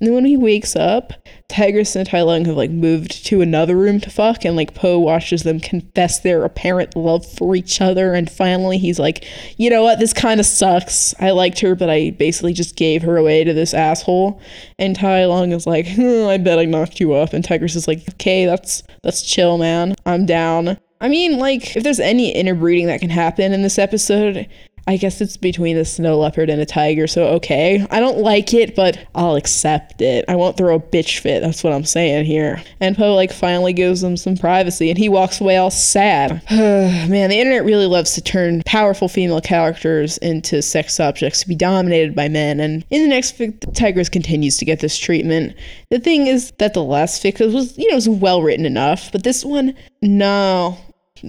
And 0.00 0.08
then 0.08 0.14
when 0.14 0.24
he 0.24 0.36
wakes 0.36 0.74
up, 0.76 1.12
Tigress 1.48 1.94
and 1.94 2.06
Tai 2.06 2.22
Lung 2.22 2.44
have 2.46 2.56
like 2.56 2.70
moved 2.70 3.26
to 3.26 3.40
another 3.40 3.76
room 3.76 4.00
to 4.00 4.10
fuck, 4.10 4.44
and 4.44 4.56
like 4.56 4.74
Po 4.74 4.98
watches 4.98 5.42
them 5.44 5.60
confess 5.60 6.20
their 6.20 6.44
apparent 6.44 6.96
love 6.96 7.24
for 7.24 7.54
each 7.54 7.80
other. 7.80 8.12
And 8.12 8.30
finally, 8.30 8.78
he's 8.78 8.98
like, 8.98 9.24
you 9.56 9.70
know 9.70 9.82
what? 9.82 10.00
This 10.00 10.12
kind 10.12 10.40
of 10.40 10.46
sucks. 10.46 11.14
I 11.20 11.30
liked 11.30 11.60
her, 11.60 11.74
but 11.74 11.90
I 11.90 12.10
basically 12.10 12.52
just 12.52 12.76
gave 12.76 13.02
her 13.02 13.16
away 13.16 13.44
to 13.44 13.52
this 13.52 13.72
asshole. 13.72 14.40
And 14.78 14.96
Tai 14.96 15.26
Lung 15.26 15.52
is 15.52 15.66
like, 15.66 15.86
hmm, 15.86 16.26
I 16.26 16.38
bet 16.38 16.58
I 16.58 16.64
knocked 16.64 17.00
you 17.00 17.12
up. 17.12 17.32
And 17.32 17.44
Tigress 17.44 17.76
is 17.76 17.86
like, 17.88 18.02
okay, 18.10 18.46
that's 18.46 18.82
that's 19.02 19.22
chill, 19.22 19.58
man. 19.58 19.94
I'm 20.06 20.26
down. 20.26 20.78
I 21.00 21.08
mean, 21.08 21.38
like, 21.38 21.76
if 21.76 21.82
there's 21.82 22.00
any 22.00 22.34
interbreeding 22.34 22.86
that 22.86 23.00
can 23.00 23.10
happen 23.10 23.52
in 23.52 23.62
this 23.62 23.78
episode, 23.78 24.48
I 24.86 24.98
guess 24.98 25.20
it's 25.20 25.38
between 25.38 25.78
a 25.78 25.84
snow 25.84 26.18
leopard 26.18 26.50
and 26.50 26.60
a 26.60 26.66
tiger, 26.66 27.06
so 27.06 27.24
okay. 27.36 27.86
I 27.90 28.00
don't 28.00 28.18
like 28.18 28.52
it, 28.52 28.76
but 28.76 28.98
I'll 29.14 29.36
accept 29.36 30.02
it. 30.02 30.26
I 30.28 30.36
won't 30.36 30.58
throw 30.58 30.76
a 30.76 30.80
bitch 30.80 31.20
fit. 31.20 31.40
That's 31.40 31.64
what 31.64 31.72
I'm 31.72 31.84
saying 31.84 32.26
here. 32.26 32.62
And 32.80 32.94
Po 32.94 33.14
like 33.14 33.32
finally 33.32 33.72
gives 33.72 34.02
them 34.02 34.16
some 34.18 34.36
privacy, 34.36 34.90
and 34.90 34.98
he 34.98 35.08
walks 35.08 35.40
away 35.40 35.56
all 35.56 35.70
sad. 35.70 36.42
Man, 36.50 37.30
the 37.30 37.38
internet 37.38 37.64
really 37.64 37.86
loves 37.86 38.12
to 38.14 38.20
turn 38.20 38.62
powerful 38.66 39.08
female 39.08 39.40
characters 39.40 40.18
into 40.18 40.60
sex 40.60 41.00
objects 41.00 41.40
to 41.40 41.48
be 41.48 41.54
dominated 41.54 42.14
by 42.14 42.28
men. 42.28 42.60
And 42.60 42.84
in 42.90 43.02
the 43.02 43.08
next 43.08 43.38
fic, 43.38 43.74
Tigress 43.74 44.10
continues 44.10 44.58
to 44.58 44.66
get 44.66 44.80
this 44.80 44.98
treatment. 44.98 45.56
The 45.88 45.98
thing 45.98 46.26
is 46.26 46.52
that 46.58 46.74
the 46.74 46.84
last 46.84 47.22
fic 47.22 47.40
was, 47.40 47.78
you 47.78 47.88
know, 47.88 47.94
was 47.94 48.08
well 48.08 48.42
written 48.42 48.66
enough, 48.66 49.10
but 49.12 49.24
this 49.24 49.44
one, 49.44 49.74
no, 50.02 50.76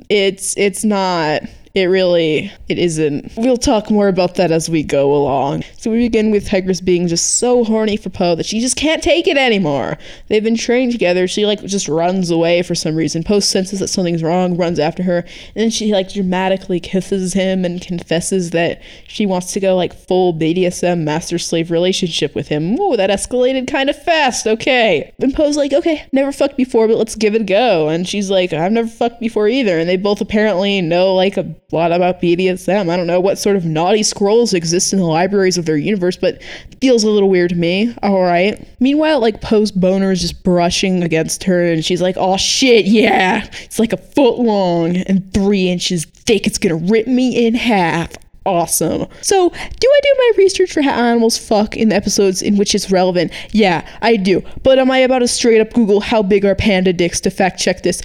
it's 0.10 0.58
it's 0.58 0.84
not 0.84 1.44
it 1.76 1.86
really 1.86 2.52
it 2.70 2.80
isn't. 2.80 3.34
We'll 3.36 3.58
talk 3.58 3.92
more 3.92 4.08
about 4.08 4.36
that 4.36 4.50
as 4.50 4.70
we 4.70 4.82
go 4.82 5.14
along. 5.14 5.66
So 5.78 5.92
we 5.92 5.98
begin 6.00 6.32
with 6.32 6.48
Tigress 6.48 6.80
being 6.80 7.08
just 7.08 7.38
so 7.38 7.66
horny 7.66 7.98
for 7.98 8.10
Po 8.10 8.34
that 8.36 8.46
she 8.46 8.62
just 8.62 8.78
can't 8.78 9.04
take 9.04 9.28
it 9.28 9.38
anymore. 9.38 9.98
They've 10.30 10.44
been 10.44 10.56
trained 10.56 10.94
together. 10.94 11.28
She 11.28 11.46
like 11.46 11.62
just 11.66 11.90
runs 11.90 12.32
away 12.32 12.64
for 12.64 12.76
some 12.76 12.96
reason. 12.96 13.24
Po 13.24 13.42
senses 13.42 13.82
that 13.82 13.90
something's 13.90 14.24
wrong, 14.24 14.56
runs 14.56 14.80
after 14.80 15.04
her, 15.04 15.20
and 15.20 15.56
then 15.56 15.70
she 15.70 15.92
like 15.92 16.14
dramatically 16.14 16.80
kisses 16.80 17.34
him 17.34 17.66
and 17.66 17.82
confesses 17.82 18.52
that 18.52 18.82
she 19.06 19.26
wants 19.26 19.52
to 19.52 19.60
go 19.60 19.76
like 19.76 19.94
full 19.94 20.34
BDSM 20.34 21.04
master 21.04 21.38
slave 21.38 21.72
relationship 21.72 22.34
with 22.34 22.48
him. 22.48 22.78
Whoa, 22.78 22.96
that 22.96 23.10
escalated 23.10 23.68
kind 23.68 23.90
of 23.90 24.02
fast. 24.02 24.48
Okay. 24.48 25.14
And 25.20 25.34
Po's 25.34 25.58
like, 25.58 25.74
okay, 25.74 26.08
never 26.14 26.32
fucked 26.32 26.56
before, 26.56 26.88
but 26.88 26.98
let's 26.98 27.16
give 27.16 27.36
it 27.36 27.42
a 27.42 27.46
go. 27.46 27.90
And 27.90 28.08
she's 28.08 28.30
like, 28.30 28.54
I've 28.54 28.72
never 28.72 28.88
fucked 28.88 29.20
before 29.20 29.50
either. 29.50 29.78
And 29.78 29.90
they 29.90 29.98
both 29.98 30.22
apparently 30.22 30.80
know 30.80 31.14
like 31.14 31.36
a 31.36 31.44
lot 31.72 31.92
about 31.92 32.22
BDSM. 32.22 32.90
I 32.90 32.98
don't 32.98 33.08
know 33.08 33.20
what 33.20 33.38
sort 33.38 33.56
of 33.56 33.66
naughty 33.66 34.04
scrolls 34.04 34.54
exist 34.54 34.94
in 34.94 35.00
the 35.00 35.06
libraries 35.06 35.58
of 35.58 35.66
their 35.66 35.78
universe, 35.78 36.18
but 36.18 36.42
feels 36.82 37.04
a 37.04 37.10
little 37.10 37.30
weird 37.30 37.50
to 37.50 37.56
me. 37.56 37.96
All 38.04 38.22
right. 38.22 38.68
Meanwhile, 38.80 39.20
like 39.20 39.42
Po's 39.42 39.72
boner 39.72 40.12
is 40.12 40.22
just 40.22 40.44
brushing 40.44 41.04
against 41.04 41.44
her, 41.46 41.64
and 41.64 41.84
she's 41.84 42.02
like, 42.02 42.16
"Oh 42.18 42.38
shit, 42.38 42.86
yeah, 42.86 43.48
it's 43.64 43.80
like 43.80 43.94
a 43.94 43.98
foot 43.98 44.40
long 44.40 44.98
and 44.98 45.34
three 45.34 45.70
inches 45.70 46.06
thick. 46.06 46.46
It's 46.46 46.58
gonna 46.58 46.76
rip 46.76 47.08
me 47.08 47.46
in 47.46 47.56
half." 47.56 48.14
awesome. 48.46 49.08
So, 49.22 49.50
do 49.50 49.56
I 49.56 50.00
do 50.04 50.16
my 50.18 50.32
research 50.38 50.72
for 50.72 50.82
how 50.82 50.92
animals 50.92 51.38
fuck 51.38 51.76
in 51.76 51.90
the 51.90 51.96
episodes 51.96 52.42
in 52.42 52.58
which 52.58 52.76
it's 52.76 52.92
relevant? 52.92 53.32
Yeah, 53.52 53.88
I 54.02 54.16
do. 54.18 54.44
But 54.64 54.80
am 54.80 54.92
I 54.92 55.00
about 55.00 55.20
to 55.20 55.28
straight 55.28 55.62
up 55.62 55.74
Google 55.74 56.00
how 56.00 56.22
big 56.22 56.46
are 56.46 56.56
panda 56.56 56.94
dicks 56.94 57.20
to 57.22 57.32
fact 57.32 57.60
check 57.60 57.84
this? 57.84 58.02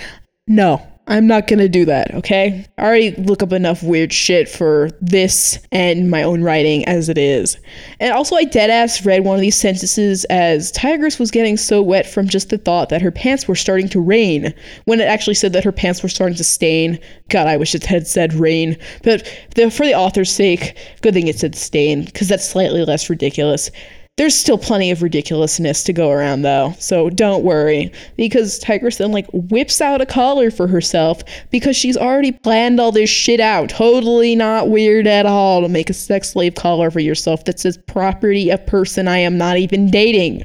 No. 0.49 0.90
I'm 1.11 1.27
not 1.27 1.49
gonna 1.49 1.69
do 1.69 1.85
that, 1.87 2.15
okay? 2.15 2.65
I 2.79 2.85
already 2.85 3.11
look 3.17 3.43
up 3.43 3.53
enough 3.53 3.83
weird 3.83 4.13
shit 4.13 4.49
for 4.49 4.91
this 5.01 5.59
and 5.73 6.09
my 6.09 6.23
own 6.23 6.45
writing 6.45 6.85
as 6.85 7.09
it 7.09 7.19
is. 7.19 7.59
And 7.99 8.13
also, 8.13 8.37
I 8.37 8.45
deadass 8.45 9.05
read 9.05 9.25
one 9.25 9.35
of 9.35 9.41
these 9.41 9.57
sentences 9.57 10.25
as 10.27 10.71
Tigress 10.71 11.19
was 11.19 11.33
getting 11.33 11.57
so 11.57 11.83
wet 11.83 12.07
from 12.07 12.29
just 12.29 12.51
the 12.51 12.59
thought 12.59 12.91
that 12.91 13.03
her 13.03 13.11
pants 13.11 13.49
were 13.49 13.57
starting 13.57 13.89
to 13.89 14.01
rain, 14.01 14.55
when 14.85 15.01
it 15.01 15.09
actually 15.09 15.35
said 15.35 15.53
that 15.53 15.65
her 15.65 15.73
pants 15.73 16.01
were 16.01 16.09
starting 16.09 16.37
to 16.37 16.45
stain. 16.45 16.97
God, 17.29 17.49
I 17.49 17.57
wish 17.57 17.75
it 17.75 17.85
had 17.85 18.07
said 18.07 18.33
rain. 18.33 18.77
But 19.03 19.29
the, 19.57 19.69
for 19.69 19.85
the 19.85 19.95
author's 19.95 20.31
sake, 20.31 20.77
good 21.03 21.15
thing 21.15 21.27
it 21.27 21.41
said 21.41 21.57
stain, 21.57 22.05
because 22.05 22.29
that's 22.29 22.49
slightly 22.49 22.85
less 22.85 23.11
ridiculous. 23.11 23.73
There's 24.21 24.35
still 24.35 24.59
plenty 24.59 24.91
of 24.91 25.03
ridiculousness 25.03 25.83
to 25.85 25.95
go 25.95 26.11
around 26.11 26.43
though, 26.43 26.75
so 26.79 27.09
don't 27.09 27.43
worry. 27.43 27.91
Because 28.19 28.59
Tigress 28.59 28.99
then 28.99 29.13
like 29.13 29.27
whips 29.33 29.81
out 29.81 30.03
a 30.03 30.07
collar 30.07 30.51
for 30.51 30.67
herself 30.67 31.23
because 31.51 31.75
she's 31.75 31.97
already 31.97 32.31
planned 32.31 32.81
all 32.81 32.93
this 32.93 33.09
shit 33.09 33.41
out. 33.41 33.71
Totally 33.71 34.37
not 34.37 34.69
weird 34.69 35.07
at 35.07 35.25
all 35.25 35.63
to 35.63 35.71
make 35.71 35.89
a 35.89 35.95
sex 35.95 36.29
slave 36.29 36.55
collar 36.55 36.91
for 36.91 37.01
yourself 37.01 37.47
that 37.47 37.59
says 37.59 37.79
property 37.79 38.51
of 38.51 38.67
person 38.67 39.09
I 39.09 39.17
am 39.19 39.39
not 39.39 39.57
even 39.57 39.91
dating. 39.91 40.45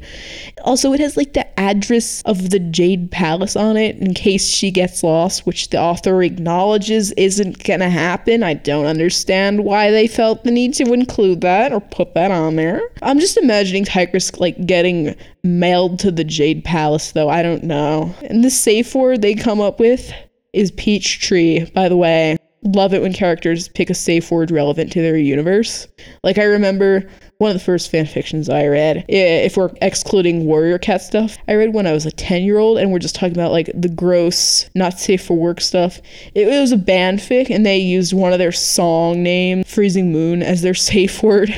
Also, 0.63 0.93
it 0.93 1.01
has 1.01 1.17
like 1.17 1.33
the 1.33 1.59
address 1.59 2.21
of 2.25 2.51
the 2.51 2.59
Jade 2.59 3.11
Palace 3.11 3.57
on 3.57 3.75
it 3.75 3.97
in 3.97 4.13
case 4.13 4.47
she 4.47 4.71
gets 4.71 5.03
lost, 5.03 5.45
which 5.45 5.69
the 5.69 5.79
author 5.79 6.23
acknowledges 6.23 7.11
isn't 7.13 7.63
gonna 7.65 7.89
happen. 7.89 8.41
I 8.41 8.53
don't 8.53 8.85
understand 8.85 9.65
why 9.65 9.91
they 9.91 10.07
felt 10.07 10.45
the 10.45 10.51
need 10.51 10.73
to 10.75 10.93
include 10.93 11.41
that 11.41 11.73
or 11.73 11.81
put 11.81 12.13
that 12.13 12.31
on 12.31 12.55
there. 12.55 12.81
I'm 13.01 13.19
just 13.19 13.35
imagining 13.35 13.54
imagining 13.55 13.85
Tigress 13.85 14.37
like 14.37 14.65
getting 14.65 15.15
mailed 15.43 15.97
to 15.99 16.11
the 16.11 16.25
Jade 16.25 16.65
Palace, 16.65 17.13
though. 17.13 17.29
I 17.29 17.41
don't 17.41 17.63
know. 17.63 18.13
And 18.23 18.43
the 18.43 18.49
safe 18.49 18.93
word 18.93 19.21
they 19.21 19.33
come 19.33 19.61
up 19.61 19.79
with 19.79 20.11
is 20.51 20.71
peach 20.71 21.21
tree, 21.21 21.63
by 21.73 21.87
the 21.87 21.95
way. 21.95 22.35
Love 22.63 22.93
it 22.93 23.01
when 23.01 23.13
characters 23.13 23.69
pick 23.69 23.89
a 23.89 23.93
safe 23.93 24.29
word 24.29 24.51
relevant 24.51 24.91
to 24.91 25.01
their 25.01 25.15
universe. 25.15 25.87
Like, 26.21 26.37
I 26.37 26.43
remember 26.43 27.09
one 27.37 27.51
of 27.51 27.57
the 27.57 27.63
first 27.63 27.91
fan 27.91 28.05
fictions 28.05 28.47
I 28.49 28.65
read. 28.67 29.03
If 29.09 29.57
we're 29.57 29.71
excluding 29.81 30.45
warrior 30.45 30.77
cat 30.77 31.01
stuff, 31.01 31.37
I 31.49 31.55
read 31.55 31.73
when 31.73 31.85
I 31.85 31.91
was 31.91 32.05
a 32.05 32.11
10 32.11 32.43
year 32.43 32.57
old, 32.57 32.77
and 32.77 32.91
we're 32.91 32.99
just 32.99 33.15
talking 33.15 33.35
about 33.35 33.51
like 33.51 33.69
the 33.73 33.89
gross, 33.89 34.69
not 34.73 34.99
safe 34.99 35.25
for 35.25 35.35
work 35.35 35.59
stuff. 35.59 35.99
It, 36.33 36.47
it 36.47 36.59
was 36.61 36.71
a 36.71 36.77
band 36.77 37.19
fic, 37.19 37.49
and 37.49 37.65
they 37.65 37.77
used 37.77 38.13
one 38.13 38.31
of 38.31 38.39
their 38.39 38.53
song 38.53 39.21
names, 39.21 39.71
Freezing 39.71 40.13
Moon, 40.13 40.41
as 40.41 40.61
their 40.61 40.73
safe 40.73 41.21
word. 41.21 41.53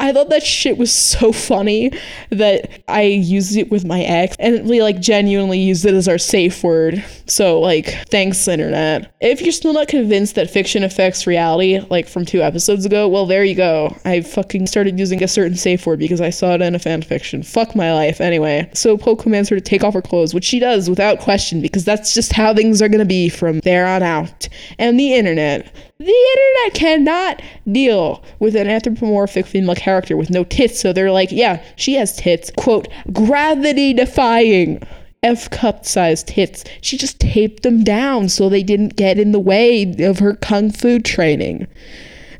I 0.00 0.12
thought 0.12 0.30
that 0.30 0.42
shit 0.42 0.78
was 0.78 0.92
so 0.92 1.30
funny 1.32 1.92
that 2.30 2.82
I 2.88 3.02
used 3.02 3.56
it 3.56 3.70
with 3.70 3.84
my 3.84 4.00
ex, 4.02 4.36
and 4.40 4.68
we 4.68 4.82
like 4.82 5.00
genuinely 5.00 5.60
used 5.60 5.84
it 5.84 5.94
as 5.94 6.08
our 6.08 6.18
safe 6.18 6.64
word. 6.64 7.04
So, 7.26 7.60
like, 7.60 7.86
thanks, 8.08 8.48
internet. 8.48 9.14
If 9.20 9.42
you're 9.42 9.52
still 9.52 9.72
not 9.72 9.86
convinced 9.86 10.34
that 10.34 10.50
fiction 10.50 10.82
affects 10.82 11.26
reality, 11.26 11.78
like 11.88 12.08
from 12.08 12.24
two 12.24 12.42
episodes 12.42 12.84
ago, 12.84 13.06
well, 13.06 13.26
there 13.26 13.44
you 13.44 13.54
go. 13.54 13.96
I 14.04 14.22
fucking 14.22 14.66
started 14.66 14.98
using 14.98 15.19
a 15.20 15.28
certain 15.28 15.56
safe 15.56 15.86
word 15.86 15.98
because 15.98 16.20
I 16.20 16.30
saw 16.30 16.54
it 16.54 16.62
in 16.62 16.74
a 16.74 16.78
fan 16.78 17.02
fiction. 17.02 17.42
Fuck 17.42 17.74
my 17.74 17.92
life. 17.92 18.20
Anyway, 18.20 18.70
so 18.74 18.96
Po 18.96 19.16
commands 19.16 19.48
her 19.48 19.56
to 19.56 19.60
take 19.60 19.84
off 19.84 19.94
her 19.94 20.02
clothes, 20.02 20.34
which 20.34 20.44
she 20.44 20.58
does 20.58 20.88
without 20.88 21.18
question 21.18 21.60
because 21.60 21.84
that's 21.84 22.14
just 22.14 22.32
how 22.32 22.54
things 22.54 22.80
are 22.80 22.88
gonna 22.88 23.04
be 23.04 23.28
from 23.28 23.60
there 23.60 23.86
on 23.86 24.02
out. 24.02 24.48
And 24.78 24.98
the 24.98 25.14
internet. 25.14 25.72
The 25.98 26.06
internet 26.06 26.74
cannot 26.74 27.42
deal 27.70 28.24
with 28.38 28.56
an 28.56 28.68
anthropomorphic 28.68 29.46
female 29.46 29.74
character 29.74 30.16
with 30.16 30.30
no 30.30 30.44
tits, 30.44 30.80
so 30.80 30.92
they're 30.92 31.12
like, 31.12 31.30
yeah, 31.30 31.62
she 31.76 31.94
has 31.94 32.16
tits. 32.16 32.50
Quote, 32.56 32.88
gravity 33.12 33.92
defying. 33.92 34.82
F 35.22 35.50
cup 35.50 35.84
sized 35.84 36.28
tits. 36.28 36.64
She 36.80 36.96
just 36.96 37.20
taped 37.20 37.62
them 37.62 37.84
down 37.84 38.30
so 38.30 38.48
they 38.48 38.62
didn't 38.62 38.96
get 38.96 39.18
in 39.18 39.32
the 39.32 39.38
way 39.38 39.94
of 39.98 40.18
her 40.18 40.34
kung 40.34 40.70
fu 40.70 40.98
training. 40.98 41.66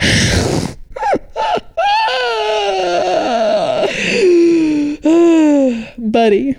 buddy. 5.98 6.56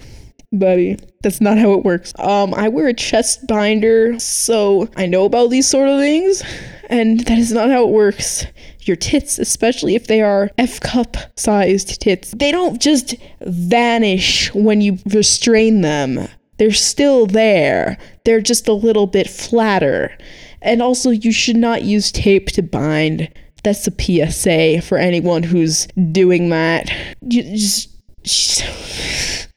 Buddy. 0.53 0.97
That's 1.23 1.39
not 1.39 1.57
how 1.57 1.73
it 1.73 1.85
works. 1.85 2.13
Um 2.19 2.53
i 2.53 2.67
wear 2.67 2.87
a 2.87 2.93
chest 2.93 3.47
binder 3.47 4.19
so 4.19 4.89
i 4.95 5.05
know 5.05 5.25
about 5.25 5.49
these 5.49 5.67
sort 5.67 5.87
of 5.87 5.99
things 5.99 6.43
and 6.89 7.21
that 7.21 7.37
is 7.37 7.51
not 7.51 7.69
how 7.69 7.83
it 7.83 7.91
works. 7.91 8.45
Your 8.81 8.97
tits 8.97 9.39
especially 9.39 9.95
if 9.95 10.07
they 10.07 10.21
are 10.21 10.49
f 10.57 10.79
cup 10.81 11.17
sized 11.37 12.01
tits 12.01 12.31
they 12.31 12.51
don't 12.51 12.81
just 12.81 13.15
vanish 13.41 14.53
when 14.53 14.81
you 14.81 14.97
restrain 15.05 15.81
them. 15.81 16.27
They're 16.57 16.71
still 16.71 17.25
there. 17.25 17.97
They're 18.25 18.41
just 18.41 18.67
a 18.67 18.73
little 18.73 19.07
bit 19.07 19.29
flatter. 19.29 20.15
And 20.61 20.81
also 20.81 21.09
you 21.09 21.31
should 21.31 21.55
not 21.55 21.83
use 21.83 22.11
tape 22.11 22.47
to 22.47 22.61
bind 22.61 23.29
That's 23.63 23.87
a 23.87 23.91
PSA 23.91 24.81
for 24.81 24.97
anyone 24.97 25.43
who's 25.43 25.87
doing 26.11 26.49
that. 26.49 26.91
You 27.21 27.43
just. 27.43 27.89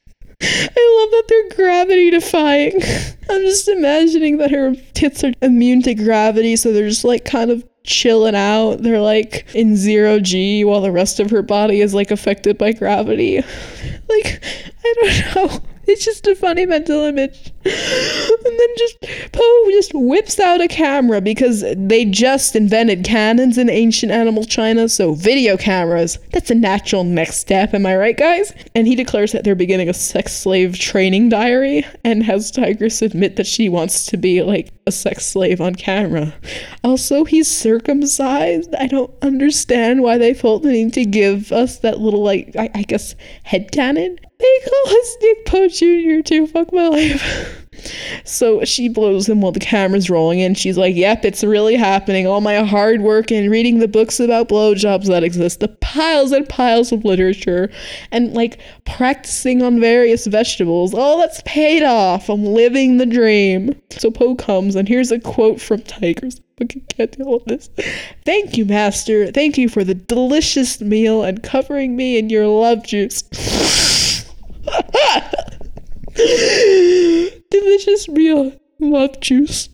I 0.47 1.01
love 1.01 1.11
that 1.11 1.25
they're 1.29 1.57
gravity 1.57 2.11
defying. 2.11 2.75
I'm 3.31 3.43
just 3.43 3.69
imagining 3.69 4.37
that 4.39 4.51
her 4.51 4.75
tits 4.93 5.25
are 5.25 5.33
immune 5.41 5.83
to 5.83 5.95
gravity, 5.95 6.57
so 6.57 6.73
they're 6.73 6.89
just 6.89 7.05
like 7.05 7.25
kind 7.25 7.51
of 7.51 7.65
chilling 7.85 8.35
out. 8.35 8.77
They're 8.83 9.01
like 9.01 9.47
in 9.55 9.77
zero 9.77 10.21
G 10.21 10.65
while 10.65 10.81
the 10.81 10.93
rest 10.93 11.21
of 11.21 11.31
her 11.31 11.43
body 11.43 11.81
is 11.81 11.95
like 11.95 12.11
affected 12.11 12.59
by 12.59 12.73
gravity. 12.73 13.43
Like, 14.07 14.45
I 14.85 14.95
don't 15.01 15.35
know. 15.35 15.63
It's 15.95 16.05
just 16.05 16.27
a 16.27 16.35
funny 16.35 16.67
mental 16.67 17.03
image. 17.05 17.53
and 17.65 18.59
then 18.59 18.69
just 18.77 19.01
Po 19.31 19.71
just 19.71 19.95
whips 19.95 20.41
out 20.41 20.61
a 20.61 20.67
camera 20.67 21.21
because 21.21 21.65
they 21.77 22.05
just 22.05 22.57
invented 22.57 23.05
cannons 23.05 23.59
in 23.59 23.71
ancient 23.71 24.11
animal 24.11 24.43
China, 24.43 24.89
so 24.89 25.15
video 25.15 25.57
cameras, 25.57 26.19
that's 26.33 26.51
a 26.51 26.55
natural 26.57 27.05
next 27.05 27.37
step, 27.37 27.75
am 27.75 27.87
I 27.87 27.97
right, 27.97 28.17
guys? 28.17 28.53
And 28.75 28.89
he 28.89 28.97
declares 28.97 29.31
that 29.31 29.45
they're 29.45 29.55
beginning 29.55 29.89
a 29.89 29.95
sex 29.95 30.35
slave 30.35 30.81
training 30.81 31.29
diary 31.29 31.87
and 32.03 32.25
has 32.25 32.51
Tigress 32.51 33.01
admit 33.01 33.37
that 33.37 33.47
she 33.47 33.69
wants 33.69 34.05
to 34.07 34.17
be 34.17 34.43
like 34.43 34.73
a 34.89 34.93
sex 34.93 35.25
slave 35.25 35.61
on 35.61 35.77
camera. 35.77 36.35
Also, 36.83 37.23
he's 37.25 37.49
circumcised. 37.49 38.75
I 38.75 38.89
don't 38.89 39.15
understand 39.23 40.03
why 40.03 40.19
they 40.19 40.35
felt 40.35 40.65
the 40.65 40.73
need 40.73 40.93
to 40.95 41.05
give 41.05 41.53
us 41.53 41.79
that 41.79 42.01
little, 42.01 42.25
like, 42.25 42.57
I, 42.57 42.69
I 42.75 42.83
guess, 42.83 43.15
headcanon. 43.47 44.19
Us 44.87 45.17
Nick 45.23 45.47
Po 45.47 45.69
Jr. 45.69 46.23
too. 46.23 46.47
Fuck 46.47 46.73
my 46.73 46.89
life. 46.89 47.61
So 48.25 48.65
she 48.65 48.89
blows 48.89 49.29
him 49.29 49.41
while 49.41 49.53
the 49.53 49.61
camera's 49.61 50.09
rolling, 50.09 50.41
and 50.41 50.57
she's 50.57 50.79
like, 50.79 50.95
Yep, 50.95 51.25
it's 51.25 51.45
really 51.45 51.75
happening. 51.75 52.27
All 52.27 52.41
my 52.41 52.57
hard 52.65 53.01
work 53.01 53.31
and 53.31 53.51
reading 53.51 53.79
the 53.79 53.89
books 53.89 54.21
about 54.21 54.49
blowjobs 54.49 55.07
that 55.07 55.25
exist, 55.25 55.61
the 55.61 55.69
piles 55.69 56.33
and 56.33 56.49
piles 56.49 56.93
of 56.93 57.05
literature, 57.05 57.71
and 58.11 58.33
like 58.33 58.59
practicing 58.85 59.63
on 59.63 59.81
various 59.81 60.27
vegetables, 60.27 60.95
all 60.95 61.19
that's 61.19 61.43
paid 61.45 61.83
off. 61.83 62.29
I'm 62.29 62.45
living 62.45 62.99
the 62.99 63.07
dream. 63.07 63.75
So 63.91 64.11
Po 64.11 64.35
comes, 64.35 64.77
and 64.77 64.89
here's 64.89 65.11
a 65.11 65.19
quote 65.19 65.61
from 65.61 65.83
Tigress. 65.83 66.41
I 66.61 66.67
can't 66.67 67.11
deal 67.13 67.33
with 67.33 67.45
this. 67.47 67.69
Thank 68.25 68.57
you, 68.57 68.65
Master. 68.65 69.33
Thank 69.33 69.59
you 69.59 69.69
for 69.69 69.83
the 69.83 69.95
delicious 69.95 70.81
meal 70.81 71.25
and 71.25 71.43
covering 71.43 71.97
me 71.97 72.17
in 72.17 72.31
your 72.31 72.47
love 72.47 72.85
juice. 72.85 73.25
Delicious 77.51 78.09
meal. 78.09 78.53
Love 78.81 79.21
juice. 79.21 79.74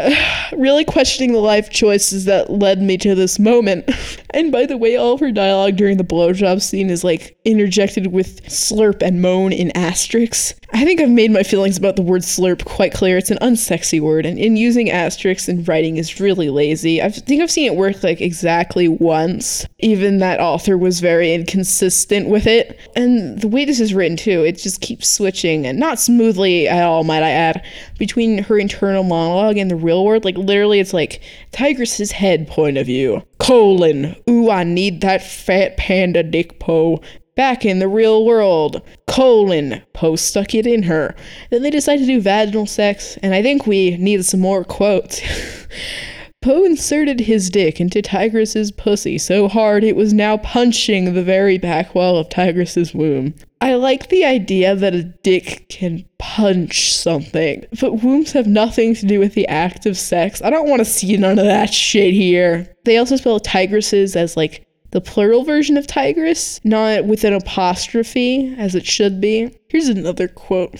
really 0.52 0.84
questioning 0.84 1.32
the 1.32 1.40
life 1.40 1.70
choices 1.70 2.24
that 2.26 2.50
led 2.50 2.80
me 2.80 2.96
to 2.98 3.14
this 3.14 3.38
moment. 3.38 3.90
And 4.34 4.52
by 4.52 4.66
the 4.66 4.76
way, 4.76 4.94
all 4.94 5.14
of 5.14 5.20
her 5.20 5.32
dialogue 5.32 5.76
during 5.76 5.96
the 5.96 6.04
blowjob 6.04 6.60
scene 6.60 6.90
is 6.90 7.02
like 7.02 7.38
interjected 7.46 8.08
with 8.08 8.44
slurp 8.44 9.00
and 9.00 9.22
moan 9.22 9.52
in 9.52 9.74
asterisks. 9.74 10.54
I 10.74 10.84
think 10.84 11.00
I've 11.00 11.08
made 11.08 11.30
my 11.30 11.42
feelings 11.42 11.78
about 11.78 11.96
the 11.96 12.02
word 12.02 12.20
slurp 12.20 12.64
quite 12.66 12.92
clear. 12.92 13.16
It's 13.16 13.30
an 13.30 13.38
unsexy 13.38 14.02
word, 14.02 14.26
and 14.26 14.38
in 14.38 14.58
using 14.58 14.90
asterisks 14.90 15.48
in 15.48 15.64
writing 15.64 15.96
is 15.96 16.20
really 16.20 16.50
lazy. 16.50 17.02
I 17.02 17.08
think 17.08 17.42
I've 17.42 17.50
seen 17.50 17.72
it 17.72 17.76
work 17.76 18.02
like 18.02 18.20
exactly 18.20 18.86
once. 18.86 19.66
Even 19.78 20.18
that 20.18 20.40
author 20.40 20.76
was 20.76 21.00
very 21.00 21.32
inconsistent 21.32 22.28
with 22.28 22.46
it. 22.46 22.78
And 22.94 23.40
the 23.40 23.48
way 23.48 23.64
this 23.64 23.80
is 23.80 23.94
written 23.94 24.18
too, 24.18 24.44
it 24.44 24.58
just 24.58 24.82
keeps 24.82 25.08
switching, 25.08 25.66
and 25.66 25.78
not 25.78 25.98
smoothly 25.98 26.68
at 26.68 26.84
all, 26.84 27.02
might 27.02 27.22
I 27.22 27.30
add, 27.30 27.64
between 27.98 28.42
her 28.42 28.58
internal 28.58 29.04
monologue 29.04 29.56
and 29.56 29.70
the 29.70 29.76
real 29.88 30.04
world. 30.04 30.24
Like 30.24 30.36
literally, 30.36 30.80
it's 30.80 30.94
like 30.94 31.20
Tigress's 31.52 32.12
head 32.12 32.46
point 32.46 32.76
of 32.76 32.86
view. 32.86 33.22
Colon. 33.38 34.14
Ooh, 34.28 34.50
I 34.50 34.64
need 34.64 35.00
that 35.00 35.22
fat 35.22 35.76
panda 35.76 36.22
dick 36.22 36.60
po 36.60 37.00
back 37.34 37.64
in 37.64 37.78
the 37.78 37.88
real 37.88 38.26
world. 38.26 38.82
Colon. 39.06 39.82
Po 39.94 40.16
stuck 40.16 40.54
it 40.54 40.66
in 40.66 40.82
her. 40.84 41.14
Then 41.50 41.62
they 41.62 41.70
decided 41.70 42.06
to 42.06 42.06
do 42.06 42.20
vaginal 42.20 42.66
sex, 42.66 43.16
and 43.22 43.34
I 43.34 43.42
think 43.42 43.66
we 43.66 43.96
needed 43.96 44.24
some 44.24 44.40
more 44.40 44.64
quotes. 44.64 45.22
Po 46.48 46.64
inserted 46.64 47.20
his 47.20 47.50
dick 47.50 47.78
into 47.78 48.00
Tigress's 48.00 48.72
pussy 48.72 49.18
so 49.18 49.48
hard 49.48 49.84
it 49.84 49.94
was 49.94 50.14
now 50.14 50.38
punching 50.38 51.12
the 51.12 51.22
very 51.22 51.58
back 51.58 51.94
wall 51.94 52.16
of 52.16 52.30
Tigress's 52.30 52.94
womb. 52.94 53.34
I 53.60 53.74
like 53.74 54.08
the 54.08 54.24
idea 54.24 54.74
that 54.74 54.94
a 54.94 55.02
dick 55.02 55.66
can 55.68 56.06
punch 56.18 56.94
something, 56.94 57.66
but 57.78 58.02
wombs 58.02 58.32
have 58.32 58.46
nothing 58.46 58.94
to 58.94 59.04
do 59.04 59.18
with 59.18 59.34
the 59.34 59.46
act 59.48 59.84
of 59.84 59.98
sex. 59.98 60.40
I 60.40 60.48
don't 60.48 60.70
want 60.70 60.80
to 60.80 60.86
see 60.86 61.18
none 61.18 61.38
of 61.38 61.44
that 61.44 61.74
shit 61.74 62.14
here. 62.14 62.74
They 62.86 62.96
also 62.96 63.16
spell 63.16 63.40
tigresses 63.40 64.16
as 64.16 64.34
like 64.34 64.66
the 64.92 65.02
plural 65.02 65.44
version 65.44 65.76
of 65.76 65.86
tigress, 65.86 66.62
not 66.64 67.04
with 67.04 67.24
an 67.24 67.34
apostrophe 67.34 68.54
as 68.56 68.74
it 68.74 68.86
should 68.86 69.20
be. 69.20 69.54
Here's 69.68 69.88
another 69.88 70.28
quote. 70.28 70.76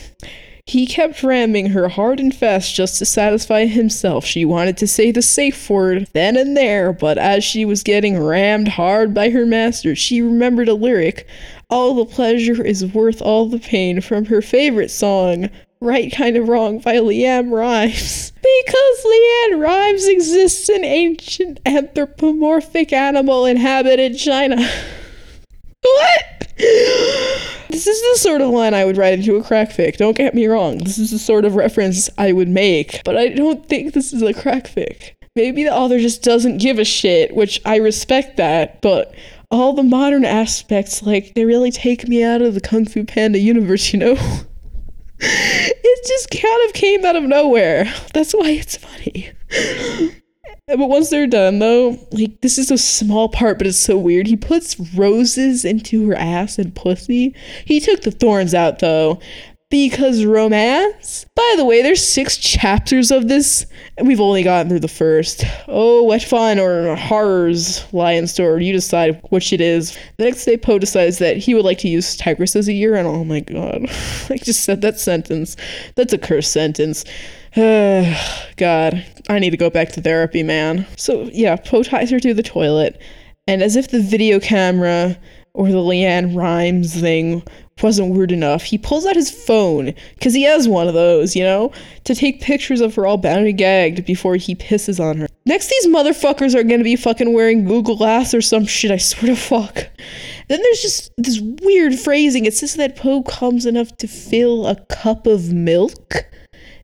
He 0.69 0.85
kept 0.85 1.23
ramming 1.23 1.71
her 1.71 1.89
hard 1.89 2.21
and 2.21 2.35
fast 2.35 2.75
just 2.75 2.99
to 2.99 3.07
satisfy 3.07 3.65
himself. 3.65 4.27
She 4.27 4.45
wanted 4.45 4.77
to 4.77 4.87
say 4.87 5.11
the 5.11 5.23
safe 5.23 5.71
word 5.71 6.09
then 6.13 6.37
and 6.37 6.55
there, 6.55 6.93
but 6.93 7.17
as 7.17 7.43
she 7.43 7.65
was 7.65 7.83
getting 7.83 8.23
rammed 8.23 8.69
hard 8.69 9.15
by 9.15 9.31
her 9.31 9.47
master, 9.47 9.97
she 9.97 10.21
remembered 10.21 10.69
a 10.69 10.75
lyric 10.75 11.27
All 11.71 11.95
the 11.95 12.05
pleasure 12.05 12.63
is 12.63 12.85
worth 12.85 13.23
all 13.23 13.47
the 13.47 13.59
pain 13.59 14.03
from 14.03 14.27
her 14.27 14.43
favorite 14.43 14.91
song, 14.91 15.49
Right 15.81 16.13
Kind 16.13 16.37
of 16.37 16.51
Wrong 16.51 16.81
by 16.81 16.97
LeAnn 16.97 17.51
Rimes. 17.51 18.35
Because 18.67 19.05
LeAnn 19.07 19.63
Rimes 19.63 20.07
exists 20.07 20.69
in 20.69 20.85
ancient 20.85 21.61
anthropomorphic 21.65 22.93
animal 22.93 23.47
inhabited 23.47 24.19
China. 24.19 24.57
what? 25.83 26.49
This 27.71 27.87
is 27.87 28.01
the 28.01 28.19
sort 28.19 28.41
of 28.41 28.51
line 28.51 28.75
I 28.75 28.85
would 28.85 28.97
write 28.97 29.15
into 29.15 29.37
a 29.37 29.45
crack 29.45 29.71
fic. 29.71 29.97
Don't 29.97 30.17
get 30.17 30.35
me 30.35 30.47
wrong. 30.47 30.79
This 30.79 30.99
is 30.99 31.11
the 31.11 31.19
sort 31.19 31.45
of 31.45 31.55
reference 31.55 32.11
I 32.19 32.33
would 32.33 32.49
make, 32.49 33.03
but 33.05 33.17
I 33.17 33.29
don't 33.29 33.67
think 33.69 33.95
this 33.95 34.13
is 34.13 34.23
a 34.23 34.35
crack 34.35 34.65
fic. 34.65 35.15
Maybe 35.37 35.63
the 35.63 35.75
author 35.75 35.99
just 35.99 36.23
doesn't 36.23 36.59
give 36.59 36.79
a 36.79 36.85
shit, 36.85 37.37
which 37.37 37.61
I 37.65 37.77
respect 37.77 38.37
that, 38.39 38.83
but 38.83 39.15
all 39.51 39.73
the 39.73 39.85
modern 39.85 40.25
aspects, 40.25 41.03
like, 41.03 41.35
they 41.35 41.45
really 41.45 41.71
take 41.71 42.09
me 42.09 42.25
out 42.25 42.43
of 42.43 42.55
the 42.55 42.61
Kung 42.61 42.85
Fu 42.85 43.05
Panda 43.05 43.39
universe, 43.39 43.93
you 43.93 44.01
know? 44.01 44.17
it 45.21 46.07
just 46.07 46.31
kind 46.31 46.69
of 46.69 46.75
came 46.75 47.05
out 47.05 47.17
of 47.17 47.23
nowhere. 47.23 47.93
That's 48.13 48.33
why 48.33 48.51
it's 48.51 48.77
funny. 48.77 49.31
Uh, 50.69 50.77
but 50.77 50.89
once 50.89 51.11
they're 51.11 51.27
done, 51.27 51.59
though, 51.59 51.99
like 52.13 52.41
this 52.43 52.59
is 52.59 52.71
a 52.71 52.79
small 52.79 53.29
part, 53.29 53.59
but 53.59 53.67
it's 53.67 53.79
so 53.79 53.97
weird. 53.97 54.27
He 54.27 54.37
puts 54.37 54.79
roses 54.95 55.65
into 55.65 56.09
her 56.09 56.15
ass 56.15 56.59
and 56.59 56.75
pussy. 56.75 57.35
He 57.65 57.81
took 57.81 58.03
the 58.03 58.11
thorns 58.11 58.53
out, 58.53 58.79
though, 58.79 59.19
because 59.71 60.25
romance. 60.25 61.27
By 61.35 61.55
the 61.57 61.65
way, 61.65 61.83
there's 61.83 62.07
six 62.07 62.37
chapters 62.37 63.11
of 63.11 63.29
this, 63.29 63.65
and 63.97 64.07
we've 64.07 64.21
only 64.21 64.43
gotten 64.43 64.69
through 64.69 64.81
the 64.81 64.89
first. 64.89 65.45
Oh, 65.69 66.03
what 66.03 66.23
fun 66.23 66.59
or 66.59 66.95
horrors, 66.97 67.85
Lion 67.93 68.27
Store. 68.27 68.61
You 68.61 68.73
decide 68.73 69.23
which 69.31 69.53
it 69.53 69.61
is. 69.61 69.97
The 70.19 70.25
next 70.25 70.45
day, 70.45 70.57
Po 70.57 70.79
decides 70.79 71.19
that 71.19 71.39
he 71.39 71.55
would 71.55 71.65
like 71.65 71.79
to 71.79 71.89
use 71.89 72.17
Tigress 72.17 72.57
as 72.57 72.69
a 72.69 72.73
year, 72.73 72.95
and 72.95 73.07
oh 73.07 73.25
my 73.25 73.41
god, 73.41 73.83
I 74.31 74.37
just 74.37 74.65
said 74.65 74.83
that 74.83 75.01
sentence. 75.01 75.57
That's 75.97 76.13
a 76.13 76.19
cursed 76.19 76.53
sentence. 76.53 77.05
God, 77.57 79.05
I 79.29 79.39
need 79.39 79.51
to 79.51 79.57
go 79.57 79.71
back 79.71 79.91
to 79.93 80.03
therapy, 80.03 80.43
man. 80.43 80.87
So, 80.97 81.23
yeah, 81.33 81.57
Po 81.57 81.83
ties 81.83 82.11
her 82.11 82.21
to 82.21 82.35
the 82.35 82.43
toilet, 82.43 83.01
and 83.47 83.63
as 83.63 83.75
if 83.75 83.89
the 83.89 84.03
video 84.03 84.39
camera 84.39 85.19
or 85.55 85.69
the 85.69 85.79
LeAnn 85.79 86.37
Rimes 86.37 87.01
thing 87.01 87.43
wasn't 87.83 88.15
weird 88.15 88.33
enough, 88.33 88.65
he 88.65 88.77
pulls 88.77 89.07
out 89.07 89.17
his 89.17 89.31
phone, 89.31 89.95
because 90.15 90.35
he 90.35 90.43
has 90.43 90.69
one 90.69 90.89
of 90.89 90.95
those, 90.95 91.35
you 91.35 91.43
know, 91.43 91.73
to 92.05 92.15
take 92.15 92.43
pictures 92.43 92.81
of 92.81 92.95
her 92.97 93.07
all 93.07 93.17
bound 93.17 93.47
and 93.47 93.57
gagged 93.57 94.05
before 94.05 94.37
he 94.37 94.55
pisses 94.55 95.01
on 95.01 95.17
her. 95.17 95.27
Next, 95.47 95.69
these 95.69 95.87
motherfuckers 95.87 96.55
are 96.55 96.65
gonna 96.65 96.85
be 96.85 96.97
fucking 96.97 97.33
wearing 97.33 97.65
Google 97.65 97.97
Glass 97.97 98.35
or 98.35 98.43
some 98.43 98.67
shit, 98.67 98.91
I 98.91 98.99
swear 98.99 99.35
to 99.35 99.37
fuck. 99.37 99.89
Then 100.49 100.61
there's 100.63 100.83
just 100.83 101.13
this 101.17 101.41
weird 101.41 101.99
phrasing. 101.99 102.45
It 102.45 102.55
says 102.55 102.75
that 102.75 102.97
Po 102.97 103.23
comes 103.23 103.65
enough 103.65 103.97
to 103.99 104.07
fill 104.07 104.67
a 104.67 104.77
cup 104.87 105.27
of 105.27 105.53
milk 105.53 106.27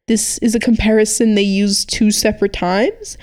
this 0.07 0.38
is 0.38 0.55
a 0.55 0.61
comparison 0.61 1.35
they 1.35 1.43
use 1.43 1.85
two 1.85 2.11
separate 2.11 2.53
times. 2.53 3.17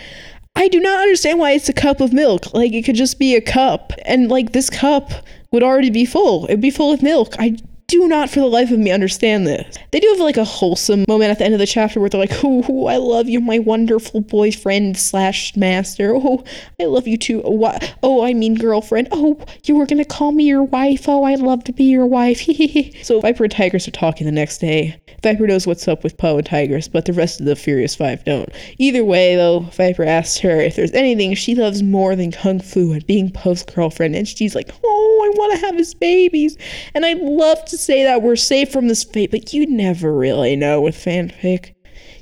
I 0.55 0.67
do 0.67 0.79
not 0.79 0.99
understand 0.99 1.39
why 1.39 1.51
it's 1.51 1.69
a 1.69 1.73
cup 1.73 2.01
of 2.01 2.11
milk. 2.11 2.53
Like, 2.53 2.73
it 2.73 2.83
could 2.83 2.95
just 2.95 3.19
be 3.19 3.35
a 3.35 3.41
cup. 3.41 3.93
And, 4.05 4.29
like, 4.29 4.51
this 4.51 4.69
cup 4.69 5.11
would 5.51 5.63
already 5.63 5.89
be 5.89 6.05
full. 6.05 6.45
It'd 6.45 6.61
be 6.61 6.71
full 6.71 6.91
of 6.91 7.01
milk. 7.01 7.35
I 7.39 7.57
do 7.91 8.07
not 8.07 8.29
for 8.29 8.39
the 8.39 8.47
life 8.47 8.71
of 8.71 8.79
me 8.79 8.89
understand 8.89 9.45
this. 9.45 9.77
They 9.91 9.99
do 9.99 10.07
have 10.07 10.19
like 10.19 10.37
a 10.37 10.45
wholesome 10.45 11.03
moment 11.09 11.31
at 11.31 11.39
the 11.39 11.43
end 11.43 11.53
of 11.53 11.59
the 11.59 11.67
chapter 11.67 11.99
where 11.99 12.09
they're 12.09 12.21
like, 12.21 12.31
oh, 12.41 12.87
I 12.87 12.95
love 12.95 13.27
you, 13.27 13.41
my 13.41 13.59
wonderful 13.59 14.21
boyfriend 14.21 14.97
slash 14.97 15.55
master. 15.57 16.15
Oh, 16.15 16.43
I 16.79 16.85
love 16.85 17.05
you 17.05 17.17
too. 17.17 17.41
Oh, 17.43 17.51
what? 17.51 17.93
Oh, 18.01 18.23
I 18.23 18.33
mean 18.33 18.55
girlfriend. 18.55 19.09
Oh, 19.11 19.43
you 19.65 19.75
were 19.75 19.85
gonna 19.85 20.05
call 20.05 20.31
me 20.31 20.45
your 20.45 20.63
wife. 20.63 21.09
Oh, 21.09 21.25
I'd 21.25 21.39
love 21.39 21.65
to 21.65 21.73
be 21.73 21.83
your 21.83 22.05
wife. 22.05 22.41
so 23.03 23.19
Viper 23.19 23.43
and 23.43 23.51
Tigress 23.51 23.87
are 23.89 23.91
talking 23.91 24.25
the 24.25 24.31
next 24.31 24.59
day. 24.59 24.97
Viper 25.21 25.45
knows 25.45 25.67
what's 25.67 25.87
up 25.87 26.03
with 26.03 26.17
Po 26.17 26.37
and 26.37 26.45
Tigress, 26.45 26.87
but 26.87 27.05
the 27.05 27.13
rest 27.13 27.41
of 27.41 27.45
the 27.45 27.57
Furious 27.57 27.93
Five 27.93 28.23
don't. 28.23 28.49
Either 28.77 29.03
way, 29.03 29.35
though, 29.35 29.59
Viper 29.59 30.03
asks 30.03 30.39
her 30.39 30.61
if 30.61 30.75
there's 30.77 30.93
anything 30.93 31.33
she 31.33 31.55
loves 31.55 31.83
more 31.83 32.15
than 32.15 32.31
Kung 32.31 32.59
Fu 32.59 32.93
and 32.93 33.05
being 33.05 33.29
Po's 33.29 33.63
girlfriend, 33.63 34.15
and 34.15 34.27
she's 34.27 34.55
like, 34.55 34.71
oh, 34.83 35.21
I 35.25 35.37
want 35.37 35.53
to 35.59 35.65
have 35.65 35.75
his 35.75 35.93
babies. 35.93 36.57
And 36.95 37.05
I'd 37.05 37.19
love 37.19 37.63
to 37.65 37.77
say 37.81 38.03
that 38.03 38.21
we're 38.21 38.35
safe 38.35 38.71
from 38.71 38.87
this 38.87 39.03
fate, 39.03 39.31
but 39.31 39.53
you 39.53 39.65
never 39.67 40.13
really 40.13 40.55
know 40.55 40.81
with 40.81 40.95
fanfic. 40.95 41.75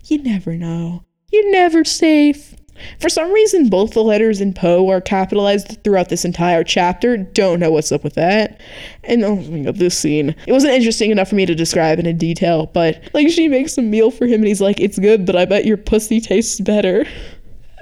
You 0.06 0.24
never 0.24 0.56
know. 0.56 1.04
You're 1.32 1.52
never 1.52 1.84
safe. 1.84 2.56
For 3.00 3.10
some 3.10 3.32
reason, 3.32 3.70
both 3.70 3.94
the 3.94 4.04
letters 4.04 4.42
in 4.42 4.54
Po 4.54 4.90
are 4.90 5.02
capitalized 5.02 5.84
throughout 5.84 6.10
this 6.10 6.26
entire 6.26 6.64
chapter. 6.64 7.18
Don't 7.18 7.60
know 7.60 7.72
what's 7.72 7.92
up 7.92 8.04
with 8.04 8.16
that. 8.16 8.62
And 9.04 9.24
oh 9.24 9.36
my 9.36 9.64
god, 9.64 9.76
this 9.76 9.98
scene. 9.98 10.36
It 10.48 10.52
wasn't 10.52 10.74
interesting 10.74 11.12
enough 11.12 11.30
for 11.30 11.36
me 11.36 11.46
to 11.46 11.56
describe 11.56 12.00
it 12.00 12.08
in 12.08 12.18
detail, 12.18 12.68
but 12.68 13.02
like 13.14 13.30
she 13.30 13.48
makes 13.48 13.78
a 13.78 13.82
meal 13.82 14.12
for 14.12 14.26
him 14.26 14.42
and 14.42 14.48
he's 14.48 14.62
like, 14.62 14.80
It's 14.80 14.98
good, 14.98 15.26
but 15.26 15.36
I 15.36 15.46
bet 15.46 15.66
your 15.66 15.78
pussy 15.78 16.22
tastes 16.22 16.60
better. 16.62 17.06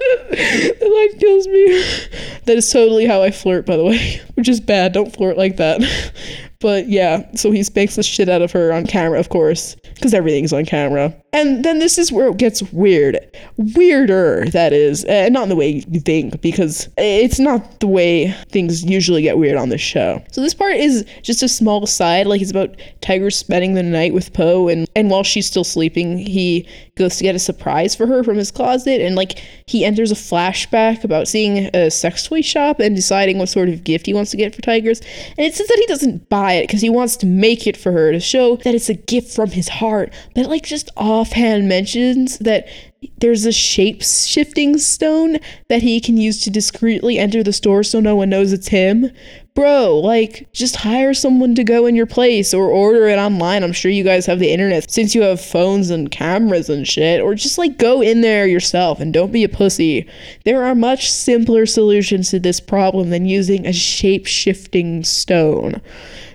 it 0.00 1.10
like 1.12 1.20
kills 1.20 1.46
me. 1.48 2.40
That 2.44 2.56
is 2.56 2.70
totally 2.70 3.06
how 3.06 3.22
I 3.22 3.30
flirt, 3.30 3.66
by 3.66 3.76
the 3.76 3.84
way, 3.84 4.20
which 4.34 4.48
is 4.48 4.60
bad. 4.60 4.92
Don't 4.92 5.14
flirt 5.14 5.36
like 5.36 5.56
that. 5.56 5.80
But 6.60 6.88
yeah, 6.88 7.24
so 7.36 7.52
he 7.52 7.62
spanks 7.62 7.94
the 7.94 8.02
shit 8.02 8.28
out 8.28 8.42
of 8.42 8.50
her 8.50 8.72
on 8.72 8.84
camera, 8.84 9.20
of 9.20 9.28
course, 9.28 9.76
because 9.94 10.12
everything's 10.12 10.52
on 10.52 10.64
camera. 10.64 11.14
And 11.32 11.64
then 11.64 11.78
this 11.78 11.98
is 11.98 12.10
where 12.10 12.28
it 12.28 12.36
gets 12.36 12.62
weird. 12.72 13.18
Weirder, 13.58 14.46
that 14.50 14.72
is. 14.72 15.04
Uh, 15.04 15.28
not 15.30 15.44
in 15.44 15.48
the 15.50 15.56
way 15.56 15.84
you 15.88 16.00
think, 16.00 16.40
because 16.40 16.88
it's 16.96 17.38
not 17.38 17.78
the 17.78 17.86
way 17.86 18.32
things 18.50 18.82
usually 18.82 19.22
get 19.22 19.38
weird 19.38 19.56
on 19.56 19.68
this 19.68 19.80
show. 19.80 20.20
So 20.32 20.40
this 20.40 20.54
part 20.54 20.74
is 20.74 21.04
just 21.22 21.44
a 21.44 21.48
small 21.48 21.86
side, 21.86 22.26
like 22.26 22.40
it's 22.40 22.50
about 22.50 22.76
Tiger 23.02 23.30
spending 23.30 23.74
the 23.74 23.82
night 23.84 24.12
with 24.12 24.32
Po, 24.32 24.66
and, 24.66 24.88
and 24.96 25.10
while 25.10 25.22
she's 25.22 25.46
still 25.46 25.64
sleeping, 25.64 26.18
he 26.18 26.66
goes 26.96 27.16
to 27.18 27.22
get 27.22 27.36
a 27.36 27.38
surprise 27.38 27.94
for 27.94 28.06
her 28.06 28.24
from 28.24 28.36
his 28.36 28.50
closet, 28.50 29.00
and 29.00 29.14
like 29.14 29.38
he 29.66 29.84
enters 29.84 30.10
a 30.10 30.16
flashback 30.16 31.04
about 31.04 31.28
seeing 31.28 31.70
a 31.76 31.90
sex 31.90 32.26
toy 32.26 32.40
shop 32.40 32.80
and 32.80 32.96
deciding 32.96 33.38
what 33.38 33.48
sort 33.48 33.68
of 33.68 33.84
gift 33.84 34.06
he 34.06 34.14
wants 34.14 34.32
to 34.32 34.36
get 34.36 34.54
for 34.54 34.62
Tigress. 34.62 35.00
And 35.36 35.46
it 35.46 35.54
says 35.54 35.68
that 35.68 35.78
he 35.78 35.86
doesn't 35.86 36.28
buy 36.28 36.47
it 36.52 36.66
because 36.66 36.80
he 36.80 36.90
wants 36.90 37.16
to 37.16 37.26
make 37.26 37.66
it 37.66 37.76
for 37.76 37.92
her 37.92 38.12
to 38.12 38.20
show 38.20 38.56
that 38.56 38.74
it's 38.74 38.88
a 38.88 38.94
gift 38.94 39.34
from 39.34 39.50
his 39.50 39.68
heart, 39.68 40.12
but 40.34 40.46
like 40.46 40.64
just 40.64 40.90
offhand 40.96 41.68
mentions 41.68 42.38
that 42.38 42.66
there's 43.18 43.46
a 43.46 43.52
shape 43.52 44.02
shifting 44.02 44.76
stone 44.78 45.38
that 45.68 45.82
he 45.82 46.00
can 46.00 46.16
use 46.16 46.40
to 46.42 46.50
discreetly 46.50 47.18
enter 47.18 47.42
the 47.42 47.52
store 47.52 47.82
so 47.82 48.00
no 48.00 48.16
one 48.16 48.30
knows 48.30 48.52
it's 48.52 48.68
him. 48.68 49.10
Bro, 49.54 49.98
like, 49.98 50.48
just 50.52 50.76
hire 50.76 51.14
someone 51.14 51.54
to 51.56 51.64
go 51.64 51.86
in 51.86 51.96
your 51.96 52.06
place 52.06 52.54
or 52.54 52.70
order 52.70 53.08
it 53.08 53.18
online. 53.18 53.64
I'm 53.64 53.72
sure 53.72 53.90
you 53.90 54.04
guys 54.04 54.26
have 54.26 54.38
the 54.38 54.52
internet 54.52 54.90
since 54.90 55.16
you 55.16 55.22
have 55.22 55.40
phones 55.40 55.90
and 55.90 56.10
cameras 56.10 56.70
and 56.70 56.86
shit. 56.86 57.20
Or 57.20 57.34
just 57.34 57.58
like 57.58 57.76
go 57.76 58.00
in 58.00 58.20
there 58.20 58.46
yourself 58.46 59.00
and 59.00 59.12
don't 59.12 59.32
be 59.32 59.42
a 59.42 59.48
pussy. 59.48 60.08
There 60.44 60.64
are 60.64 60.76
much 60.76 61.10
simpler 61.10 61.66
solutions 61.66 62.30
to 62.30 62.38
this 62.38 62.60
problem 62.60 63.10
than 63.10 63.26
using 63.26 63.66
a 63.66 63.72
shape 63.72 64.26
shifting 64.26 65.02
stone. 65.02 65.80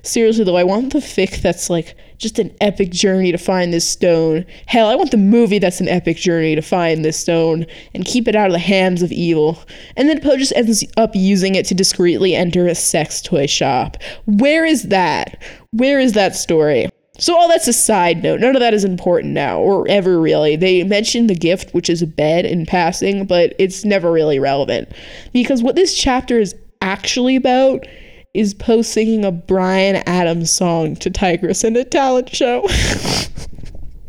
Seriously 0.02 0.44
though, 0.44 0.58
I 0.58 0.66
want 0.66 0.92
the 0.92 1.00
fic 1.00 1.42
that's 1.42 1.70
like 1.70 1.96
just 2.24 2.40
an 2.40 2.56
epic 2.62 2.90
journey 2.90 3.32
to 3.32 3.38
find 3.38 3.72
this 3.72 3.88
stone. 3.88 4.46
Hell, 4.66 4.88
I 4.88 4.96
want 4.96 5.12
the 5.12 5.18
movie 5.18 5.60
that's 5.60 5.82
an 5.82 5.90
epic 5.90 6.18
journey 6.18 6.56
to 6.56 6.62
find 6.62 7.04
this 7.04 7.20
stone 7.20 7.68
and 7.94 8.06
keep 8.06 8.28
it 8.28 8.36
out 8.36 8.48
of 8.48 8.54
the 8.54 8.60
hands 8.60 9.04
of 9.04 9.12
evil. 9.12 9.60
And 9.98 10.10
then 10.10 10.22
Po 10.22 10.38
just 10.38 10.54
ends 10.56 10.84
up 10.98 11.12
using 11.14 11.54
it 11.54 11.66
to 11.68 11.76
discreetly 11.76 12.34
enter 12.34 12.66
a 12.66 12.74
sex 12.74 13.22
toy 13.22 13.46
shop. 13.46 13.98
Where 14.26 14.66
is 14.66 14.84
that? 14.84 15.44
Where 15.72 16.00
is 16.00 16.14
that 16.14 16.36
story? 16.36 16.90
So 17.20 17.38
all 17.38 17.48
that's 17.48 17.68
a 17.68 17.74
side 17.74 18.24
note. 18.24 18.40
None 18.40 18.56
of 18.56 18.62
that 18.62 18.74
is 18.74 18.84
important 18.84 19.34
now, 19.34 19.60
or 19.60 19.88
ever 19.88 20.20
really. 20.20 20.56
They 20.56 20.84
mention 20.84 21.28
the 21.28 21.36
gift, 21.36 21.72
which 21.74 21.90
is 21.90 22.02
a 22.02 22.08
bed, 22.08 22.46
in 22.46 22.66
passing, 22.66 23.26
but 23.26 23.54
it's 23.60 23.86
never 23.86 24.12
really 24.12 24.40
relevant. 24.40 24.90
Because 25.32 25.62
what 25.62 25.76
this 25.76 25.96
chapter 25.96 26.40
is 26.40 26.56
actually 26.82 27.36
about 27.36 27.86
is 28.34 28.56
Po's 28.56 28.88
singing 28.88 29.24
a 29.24 29.32
Bryan 29.32 29.98
Adams 30.08 30.52
song 30.52 30.96
to 30.96 31.12
Tigress 31.12 31.64
in 31.64 31.76
a 31.76 31.84
talent 31.84 32.36
show. 32.36 32.66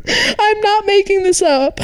I'm 0.07 0.61
not 0.61 0.85
making 0.87 1.21
this 1.23 1.43
up. 1.43 1.79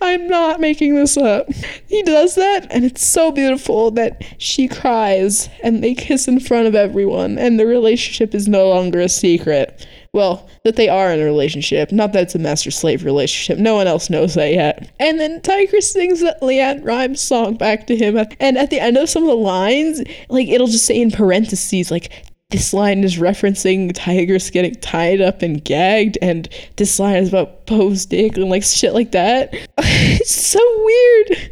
I'm 0.00 0.28
not 0.28 0.60
making 0.60 0.94
this 0.94 1.18
up. 1.18 1.52
He 1.86 2.02
does 2.02 2.34
that, 2.36 2.66
and 2.70 2.84
it's 2.86 3.06
so 3.06 3.32
beautiful 3.32 3.90
that 3.92 4.22
she 4.38 4.66
cries 4.66 5.50
and 5.62 5.82
they 5.84 5.94
kiss 5.94 6.26
in 6.26 6.40
front 6.40 6.68
of 6.68 6.74
everyone, 6.74 7.38
and 7.38 7.60
the 7.60 7.66
relationship 7.66 8.34
is 8.34 8.48
no 8.48 8.68
longer 8.68 9.00
a 9.00 9.08
secret. 9.08 9.86
Well, 10.12 10.48
that 10.64 10.76
they 10.76 10.88
are 10.88 11.12
in 11.12 11.20
a 11.20 11.24
relationship, 11.24 11.92
not 11.92 12.12
that 12.12 12.22
it's 12.24 12.34
a 12.34 12.38
master 12.38 12.70
slave 12.70 13.04
relationship. 13.04 13.58
No 13.58 13.74
one 13.76 13.86
else 13.86 14.08
knows 14.08 14.34
that 14.34 14.52
yet. 14.52 14.90
And 14.98 15.20
then 15.20 15.40
Tigress 15.42 15.92
sings 15.92 16.20
that 16.20 16.40
LeAnn 16.40 16.84
Rimes 16.84 17.20
song 17.20 17.56
back 17.56 17.86
to 17.88 17.96
him, 17.96 18.16
and 18.40 18.56
at 18.56 18.70
the 18.70 18.80
end 18.80 18.96
of 18.96 19.08
some 19.08 19.22
of 19.22 19.28
the 19.28 19.34
lines, 19.36 20.02
like 20.28 20.48
it'll 20.48 20.66
just 20.66 20.86
say 20.86 21.00
in 21.00 21.10
parentheses, 21.10 21.90
like 21.90 22.10
this 22.50 22.72
line 22.72 23.04
is 23.04 23.18
referencing 23.18 23.92
Tigress 23.94 24.50
getting 24.50 24.74
tied 24.76 25.20
up 25.20 25.42
and 25.42 25.62
gagged, 25.62 26.16
and 26.22 26.48
this 26.76 26.98
line 26.98 27.16
is 27.22 27.28
about 27.28 27.66
Po's 27.66 28.06
dick 28.06 28.38
and 28.38 28.48
like 28.48 28.64
shit 28.64 28.94
like 28.94 29.12
that. 29.12 29.50
it's 29.78 30.34
so 30.34 30.58
weird. 30.84 31.50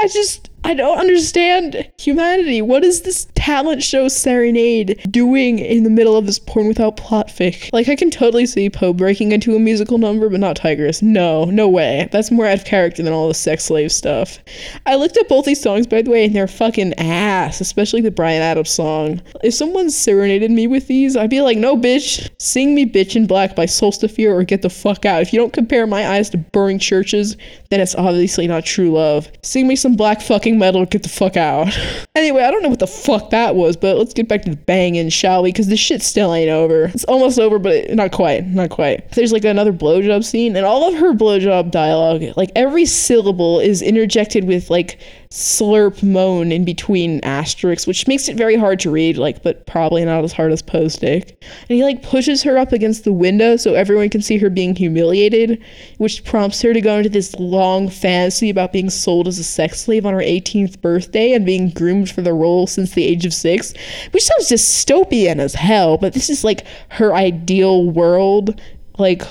I 0.00 0.08
just 0.08 0.47
I 0.68 0.74
don't 0.74 0.98
understand 0.98 1.90
humanity. 1.98 2.60
What 2.60 2.84
is 2.84 3.00
this 3.00 3.26
talent 3.34 3.82
show 3.82 4.06
serenade 4.08 5.00
doing 5.10 5.60
in 5.60 5.82
the 5.82 5.88
middle 5.88 6.14
of 6.14 6.26
this 6.26 6.38
porn 6.38 6.68
without 6.68 6.98
plot 6.98 7.28
fic? 7.28 7.70
Like, 7.72 7.88
I 7.88 7.96
can 7.96 8.10
totally 8.10 8.44
see 8.44 8.68
Po 8.68 8.92
breaking 8.92 9.32
into 9.32 9.56
a 9.56 9.58
musical 9.58 9.96
number, 9.96 10.28
but 10.28 10.40
not 10.40 10.56
Tigress. 10.56 11.00
No, 11.00 11.46
no 11.46 11.70
way. 11.70 12.10
That's 12.12 12.30
more 12.30 12.44
out 12.44 12.58
of 12.58 12.66
character 12.66 13.02
than 13.02 13.14
all 13.14 13.28
the 13.28 13.32
sex 13.32 13.64
slave 13.64 13.90
stuff. 13.90 14.40
I 14.84 14.96
looked 14.96 15.16
up 15.16 15.26
both 15.28 15.46
these 15.46 15.62
songs, 15.62 15.86
by 15.86 16.02
the 16.02 16.10
way, 16.10 16.26
and 16.26 16.36
they're 16.36 16.46
fucking 16.46 16.92
ass, 16.98 17.62
especially 17.62 18.02
the 18.02 18.10
Bryan 18.10 18.42
Adams 18.42 18.68
song. 18.68 19.22
If 19.42 19.54
someone 19.54 19.88
serenaded 19.88 20.50
me 20.50 20.66
with 20.66 20.86
these, 20.86 21.16
I'd 21.16 21.30
be 21.30 21.40
like, 21.40 21.56
no, 21.56 21.78
bitch, 21.78 22.28
sing 22.38 22.74
me 22.74 22.84
Bitch 22.84 23.16
in 23.16 23.26
Black 23.26 23.56
by 23.56 23.64
Solstafir 23.64 24.38
or 24.38 24.42
get 24.42 24.60
the 24.60 24.68
fuck 24.68 25.06
out. 25.06 25.22
If 25.22 25.32
you 25.32 25.38
don't 25.38 25.54
compare 25.54 25.86
my 25.86 26.06
eyes 26.06 26.28
to 26.28 26.36
burning 26.36 26.78
churches, 26.78 27.38
then 27.70 27.80
it's 27.80 27.94
obviously 27.94 28.46
not 28.46 28.64
true 28.64 28.92
love. 28.92 29.30
Sing 29.42 29.68
me 29.68 29.76
some 29.76 29.94
black 29.94 30.22
fucking 30.22 30.58
metal, 30.58 30.86
get 30.86 31.02
the 31.02 31.08
fuck 31.08 31.36
out. 31.36 31.68
anyway, 32.14 32.42
I 32.42 32.50
don't 32.50 32.62
know 32.62 32.68
what 32.68 32.78
the 32.78 32.86
fuck 32.86 33.30
that 33.30 33.54
was, 33.54 33.76
but 33.76 33.96
let's 33.96 34.14
get 34.14 34.28
back 34.28 34.42
to 34.42 34.50
the 34.50 34.56
banging, 34.56 35.08
shall 35.10 35.42
we? 35.42 35.50
Because 35.50 35.68
this 35.68 35.80
shit 35.80 36.02
still 36.02 36.32
ain't 36.32 36.50
over. 36.50 36.86
It's 36.86 37.04
almost 37.04 37.38
over, 37.38 37.58
but 37.58 37.90
not 37.90 38.12
quite. 38.12 38.46
Not 38.46 38.70
quite. 38.70 39.10
There's 39.12 39.32
like 39.32 39.44
another 39.44 39.72
blowjob 39.72 40.24
scene, 40.24 40.56
and 40.56 40.64
all 40.64 40.88
of 40.88 40.98
her 40.98 41.12
blowjob 41.12 41.70
dialogue, 41.70 42.24
like 42.36 42.50
every 42.56 42.86
syllable 42.86 43.60
is 43.60 43.82
interjected 43.82 44.44
with 44.44 44.70
like 44.70 44.98
slurp 45.30 46.02
moan 46.02 46.50
in 46.50 46.64
between 46.64 47.20
asterisks, 47.22 47.86
which 47.86 48.08
makes 48.08 48.28
it 48.28 48.36
very 48.36 48.56
hard 48.56 48.80
to 48.80 48.90
read, 48.90 49.18
like, 49.18 49.42
but 49.42 49.66
probably 49.66 50.04
not 50.04 50.24
as 50.24 50.32
hard 50.32 50.52
as 50.52 50.62
Po's 50.62 50.96
And 51.02 51.34
he 51.68 51.82
like 51.82 52.02
pushes 52.02 52.42
her 52.44 52.56
up 52.56 52.72
against 52.72 53.04
the 53.04 53.12
window 53.12 53.56
so 53.56 53.74
everyone 53.74 54.08
can 54.08 54.22
see 54.22 54.38
her 54.38 54.48
being 54.48 54.74
humiliated, 54.74 55.62
which 55.98 56.24
prompts 56.24 56.62
her 56.62 56.72
to 56.72 56.80
go 56.80 56.96
into 56.96 57.10
this 57.10 57.34
long 57.38 57.88
fantasy 57.88 58.48
about 58.48 58.72
being 58.72 58.88
sold 58.88 59.28
as 59.28 59.38
a 59.38 59.44
sex 59.44 59.80
slave 59.80 60.06
on 60.06 60.14
her 60.14 60.20
18th 60.20 60.80
birthday 60.80 61.32
and 61.32 61.44
being 61.44 61.70
groomed 61.70 62.10
for 62.10 62.22
the 62.22 62.32
role 62.32 62.66
since 62.66 62.92
the 62.92 63.04
age 63.04 63.26
of 63.26 63.34
six, 63.34 63.74
which 64.12 64.24
sounds 64.24 64.48
dystopian 64.48 65.38
as 65.38 65.54
hell, 65.54 65.98
but 65.98 66.14
this 66.14 66.30
is 66.30 66.42
like 66.42 66.66
her 66.90 67.14
ideal 67.14 67.90
world. 67.90 68.60
Like, 68.98 69.22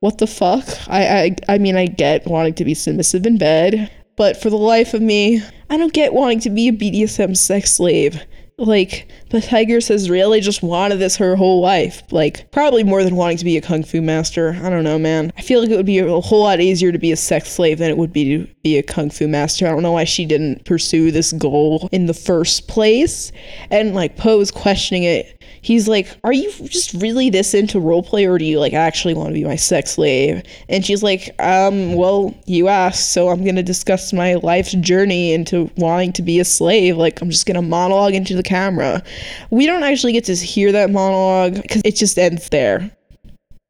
what 0.00 0.18
the 0.18 0.26
fuck? 0.26 0.64
I, 0.88 1.08
I 1.08 1.36
I 1.54 1.58
mean 1.58 1.76
I 1.76 1.86
get 1.86 2.26
wanting 2.26 2.54
to 2.54 2.64
be 2.64 2.74
submissive 2.74 3.26
in 3.26 3.36
bed, 3.36 3.90
but 4.18 4.36
for 4.36 4.50
the 4.50 4.58
life 4.58 4.92
of 4.92 5.00
me, 5.00 5.40
I 5.70 5.78
don't 5.78 5.92
get 5.92 6.12
wanting 6.12 6.40
to 6.40 6.50
be 6.50 6.68
a 6.68 6.72
BDSM 6.72 7.36
sex 7.36 7.70
slave. 7.70 8.20
Like, 8.60 9.08
but 9.30 9.44
Tigress 9.44 9.86
has 9.86 10.10
really 10.10 10.40
just 10.40 10.64
wanted 10.64 10.96
this 10.96 11.16
her 11.16 11.36
whole 11.36 11.60
life. 11.60 12.02
Like, 12.10 12.50
probably 12.50 12.82
more 12.82 13.04
than 13.04 13.14
wanting 13.14 13.36
to 13.36 13.44
be 13.44 13.56
a 13.56 13.60
kung 13.60 13.84
fu 13.84 14.02
master. 14.02 14.58
I 14.60 14.68
don't 14.68 14.82
know, 14.82 14.98
man. 14.98 15.32
I 15.38 15.42
feel 15.42 15.60
like 15.60 15.70
it 15.70 15.76
would 15.76 15.86
be 15.86 16.00
a 16.00 16.20
whole 16.20 16.42
lot 16.42 16.60
easier 16.60 16.90
to 16.90 16.98
be 16.98 17.12
a 17.12 17.16
sex 17.16 17.52
slave 17.52 17.78
than 17.78 17.88
it 17.88 17.96
would 17.96 18.12
be 18.12 18.24
to 18.24 18.52
be 18.64 18.76
a 18.76 18.82
kung 18.82 19.10
fu 19.10 19.28
master. 19.28 19.64
I 19.64 19.70
don't 19.70 19.84
know 19.84 19.92
why 19.92 20.02
she 20.02 20.26
didn't 20.26 20.64
pursue 20.64 21.12
this 21.12 21.32
goal 21.32 21.88
in 21.92 22.06
the 22.06 22.14
first 22.14 22.66
place. 22.66 23.30
And 23.70 23.94
like 23.94 24.16
Po 24.16 24.40
is 24.40 24.50
questioning 24.50 25.04
it 25.04 25.37
he's 25.62 25.88
like, 25.88 26.08
Are 26.24 26.32
you 26.32 26.50
just 26.64 26.94
really 26.94 27.30
this 27.30 27.54
into 27.54 27.78
roleplay 27.78 28.28
or 28.28 28.38
do 28.38 28.44
you 28.44 28.58
like 28.58 28.72
actually 28.72 29.14
want 29.14 29.28
to 29.28 29.34
be 29.34 29.44
my 29.44 29.56
sex 29.56 29.92
slave? 29.92 30.42
And 30.68 30.84
she's 30.84 31.02
like, 31.02 31.34
Um, 31.38 31.94
well, 31.94 32.34
you 32.46 32.68
asked, 32.68 33.12
so 33.12 33.28
I'm 33.28 33.44
gonna 33.44 33.62
discuss 33.62 34.12
my 34.12 34.34
life's 34.34 34.72
journey 34.72 35.32
into 35.32 35.70
wanting 35.76 36.12
to 36.14 36.22
be 36.22 36.40
a 36.40 36.44
slave. 36.44 36.96
Like, 36.96 37.20
I'm 37.20 37.30
just 37.30 37.46
gonna 37.46 37.62
monologue 37.62 38.14
into 38.14 38.34
the 38.34 38.42
camera. 38.42 39.02
We 39.50 39.66
don't 39.66 39.82
actually 39.82 40.12
get 40.12 40.24
to 40.24 40.34
hear 40.34 40.72
that 40.72 40.90
monologue 40.90 41.62
because 41.62 41.82
it 41.84 41.96
just 41.96 42.18
ends 42.18 42.48
there. 42.48 42.90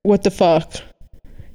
What 0.03 0.25
the 0.25 0.31
fuck? 0.31 0.77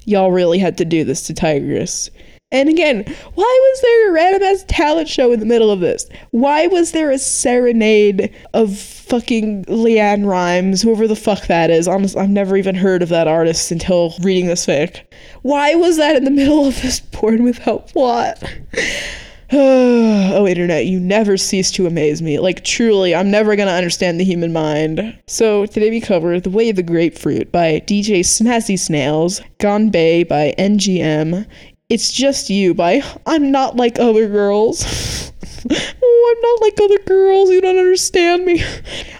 Y'all 0.06 0.32
really 0.32 0.58
had 0.58 0.76
to 0.78 0.84
do 0.84 1.02
this 1.04 1.26
to 1.26 1.34
Tigress. 1.34 2.10
And 2.54 2.68
again, 2.68 3.02
why 3.34 3.60
was 3.72 3.80
there 3.80 4.08
a 4.08 4.12
random 4.12 4.42
ass 4.44 4.64
talent 4.68 5.08
show 5.08 5.32
in 5.32 5.40
the 5.40 5.44
middle 5.44 5.72
of 5.72 5.80
this? 5.80 6.08
Why 6.30 6.68
was 6.68 6.92
there 6.92 7.10
a 7.10 7.18
serenade 7.18 8.32
of 8.54 8.78
fucking 8.78 9.64
LeAnn 9.64 10.24
Rimes, 10.24 10.80
whoever 10.80 11.08
the 11.08 11.16
fuck 11.16 11.48
that 11.48 11.70
is? 11.70 11.88
Honestly, 11.88 12.20
I've 12.20 12.30
never 12.30 12.56
even 12.56 12.76
heard 12.76 13.02
of 13.02 13.08
that 13.08 13.26
artist 13.26 13.72
until 13.72 14.14
reading 14.22 14.46
this 14.46 14.64
fic. 14.64 15.00
Why 15.42 15.74
was 15.74 15.96
that 15.96 16.14
in 16.14 16.22
the 16.22 16.30
middle 16.30 16.64
of 16.64 16.80
this 16.80 17.00
porn 17.00 17.42
without 17.42 17.88
plot? 17.88 18.40
oh, 19.52 20.46
internet, 20.46 20.86
you 20.86 21.00
never 21.00 21.36
cease 21.36 21.72
to 21.72 21.88
amaze 21.88 22.22
me. 22.22 22.38
Like, 22.38 22.64
truly, 22.64 23.16
I'm 23.16 23.32
never 23.32 23.56
gonna 23.56 23.72
understand 23.72 24.20
the 24.20 24.24
human 24.24 24.52
mind. 24.52 25.18
So, 25.26 25.66
today 25.66 25.90
we 25.90 26.00
cover 26.00 26.38
The 26.38 26.50
Way 26.50 26.70
of 26.70 26.76
the 26.76 26.84
Grapefruit 26.84 27.50
by 27.50 27.80
DJ 27.80 28.20
Snazzy 28.20 28.78
Snails, 28.78 29.40
Gone 29.58 29.90
Bay 29.90 30.22
by 30.22 30.54
NGM, 30.56 31.46
It's 31.90 32.10
Just 32.10 32.48
You 32.48 32.72
by 32.72 33.02
I'm 33.26 33.50
Not 33.50 33.76
Like 33.76 33.98
Other 33.98 34.26
Girls. 34.26 34.82
oh, 35.70 36.34
I'm 36.34 36.40
not 36.40 36.62
like 36.62 36.80
other 36.80 36.98
girls. 37.04 37.50
You 37.50 37.60
don't 37.60 37.76
understand 37.76 38.46
me. 38.46 38.64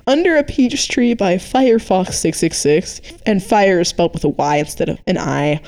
Under 0.07 0.37
a 0.37 0.45
Peach 0.45 0.89
Tree 0.89 1.13
by 1.13 1.37
Fyrefox666. 1.37 3.21
And 3.27 3.43
fire 3.43 3.81
is 3.81 3.89
spelled 3.89 4.15
with 4.15 4.25
a 4.25 4.31
Y 4.31 4.57
instead 4.57 4.89
of 4.89 4.99
an 5.07 5.19
I. 5.19 5.61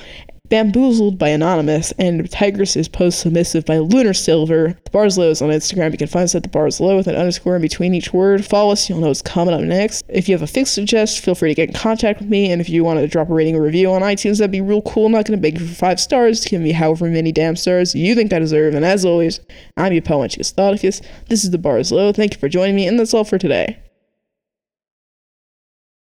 Bamboozled 0.49 1.19
by 1.19 1.29
Anonymous, 1.29 1.93
and 1.99 2.31
Tigress 2.31 2.77
is 2.77 2.89
Po's 2.89 3.17
submissive 3.17 3.65
by 3.65 3.79
Lunar 3.79 4.15
Silver. 4.15 4.79
The 4.85 4.91
bar's 4.91 5.19
low 5.19 5.31
is 5.31 5.43
on 5.43 5.51
Instagram. 5.51 5.91
You 5.91 5.99
can 5.99 6.07
find 6.07 6.25
us 6.25 6.35
at 6.37 6.45
the 6.45 6.49
bar's 6.49 6.79
low 6.79 6.97
with 6.97 7.09
an 7.09 7.17
underscore 7.17 7.57
in 7.57 7.63
between 7.63 7.95
each 7.95 8.13
word. 8.13 8.45
Follow 8.45 8.73
us, 8.73 8.89
you'll 8.89 9.01
know 9.01 9.09
what's 9.09 9.23
coming 9.23 9.55
up 9.55 9.61
next. 9.61 10.05
If 10.09 10.29
you 10.29 10.35
have 10.35 10.43
a 10.43 10.47
fix 10.47 10.71
suggest, 10.71 11.25
feel 11.25 11.35
free 11.35 11.51
to 11.51 11.55
get 11.55 11.71
in 11.71 11.75
contact 11.75 12.21
with 12.21 12.29
me. 12.29 12.53
And 12.53 12.61
if 12.61 12.69
you 12.69 12.85
want 12.85 13.01
to 13.01 13.09
drop 13.09 13.29
a 13.29 13.35
rating 13.35 13.57
or 13.57 13.63
review 13.63 13.91
on 13.91 14.03
iTunes, 14.03 14.39
that'd 14.39 14.53
be 14.53 14.61
real 14.61 14.83
cool. 14.83 15.07
I'm 15.07 15.13
not 15.13 15.27
going 15.27 15.39
to 15.39 15.43
beg 15.43 15.59
you 15.59 15.67
for 15.67 15.75
five 15.75 15.99
stars. 15.99 16.45
Give 16.45 16.61
me 16.61 16.73
however 16.73 17.07
many 17.07 17.33
damn 17.33 17.57
stars 17.57 17.95
you 17.95 18.15
think 18.15 18.33
I 18.33 18.39
deserve. 18.39 18.75
And 18.75 18.85
as 18.85 19.05
always, 19.05 19.41
I'm 19.77 19.93
your 19.93 20.03
poet, 20.03 20.37
This 20.37 21.03
is 21.31 21.51
the 21.51 21.59
bar's 21.59 21.91
low. 21.91 22.13
Thank 22.13 22.35
you 22.35 22.41
for 22.41 22.49
joining 22.49 22.77
me, 22.77 22.87
and 22.87 22.99
that's 22.99 23.15
all 23.15 23.25
for 23.25 23.39
today. 23.39 23.79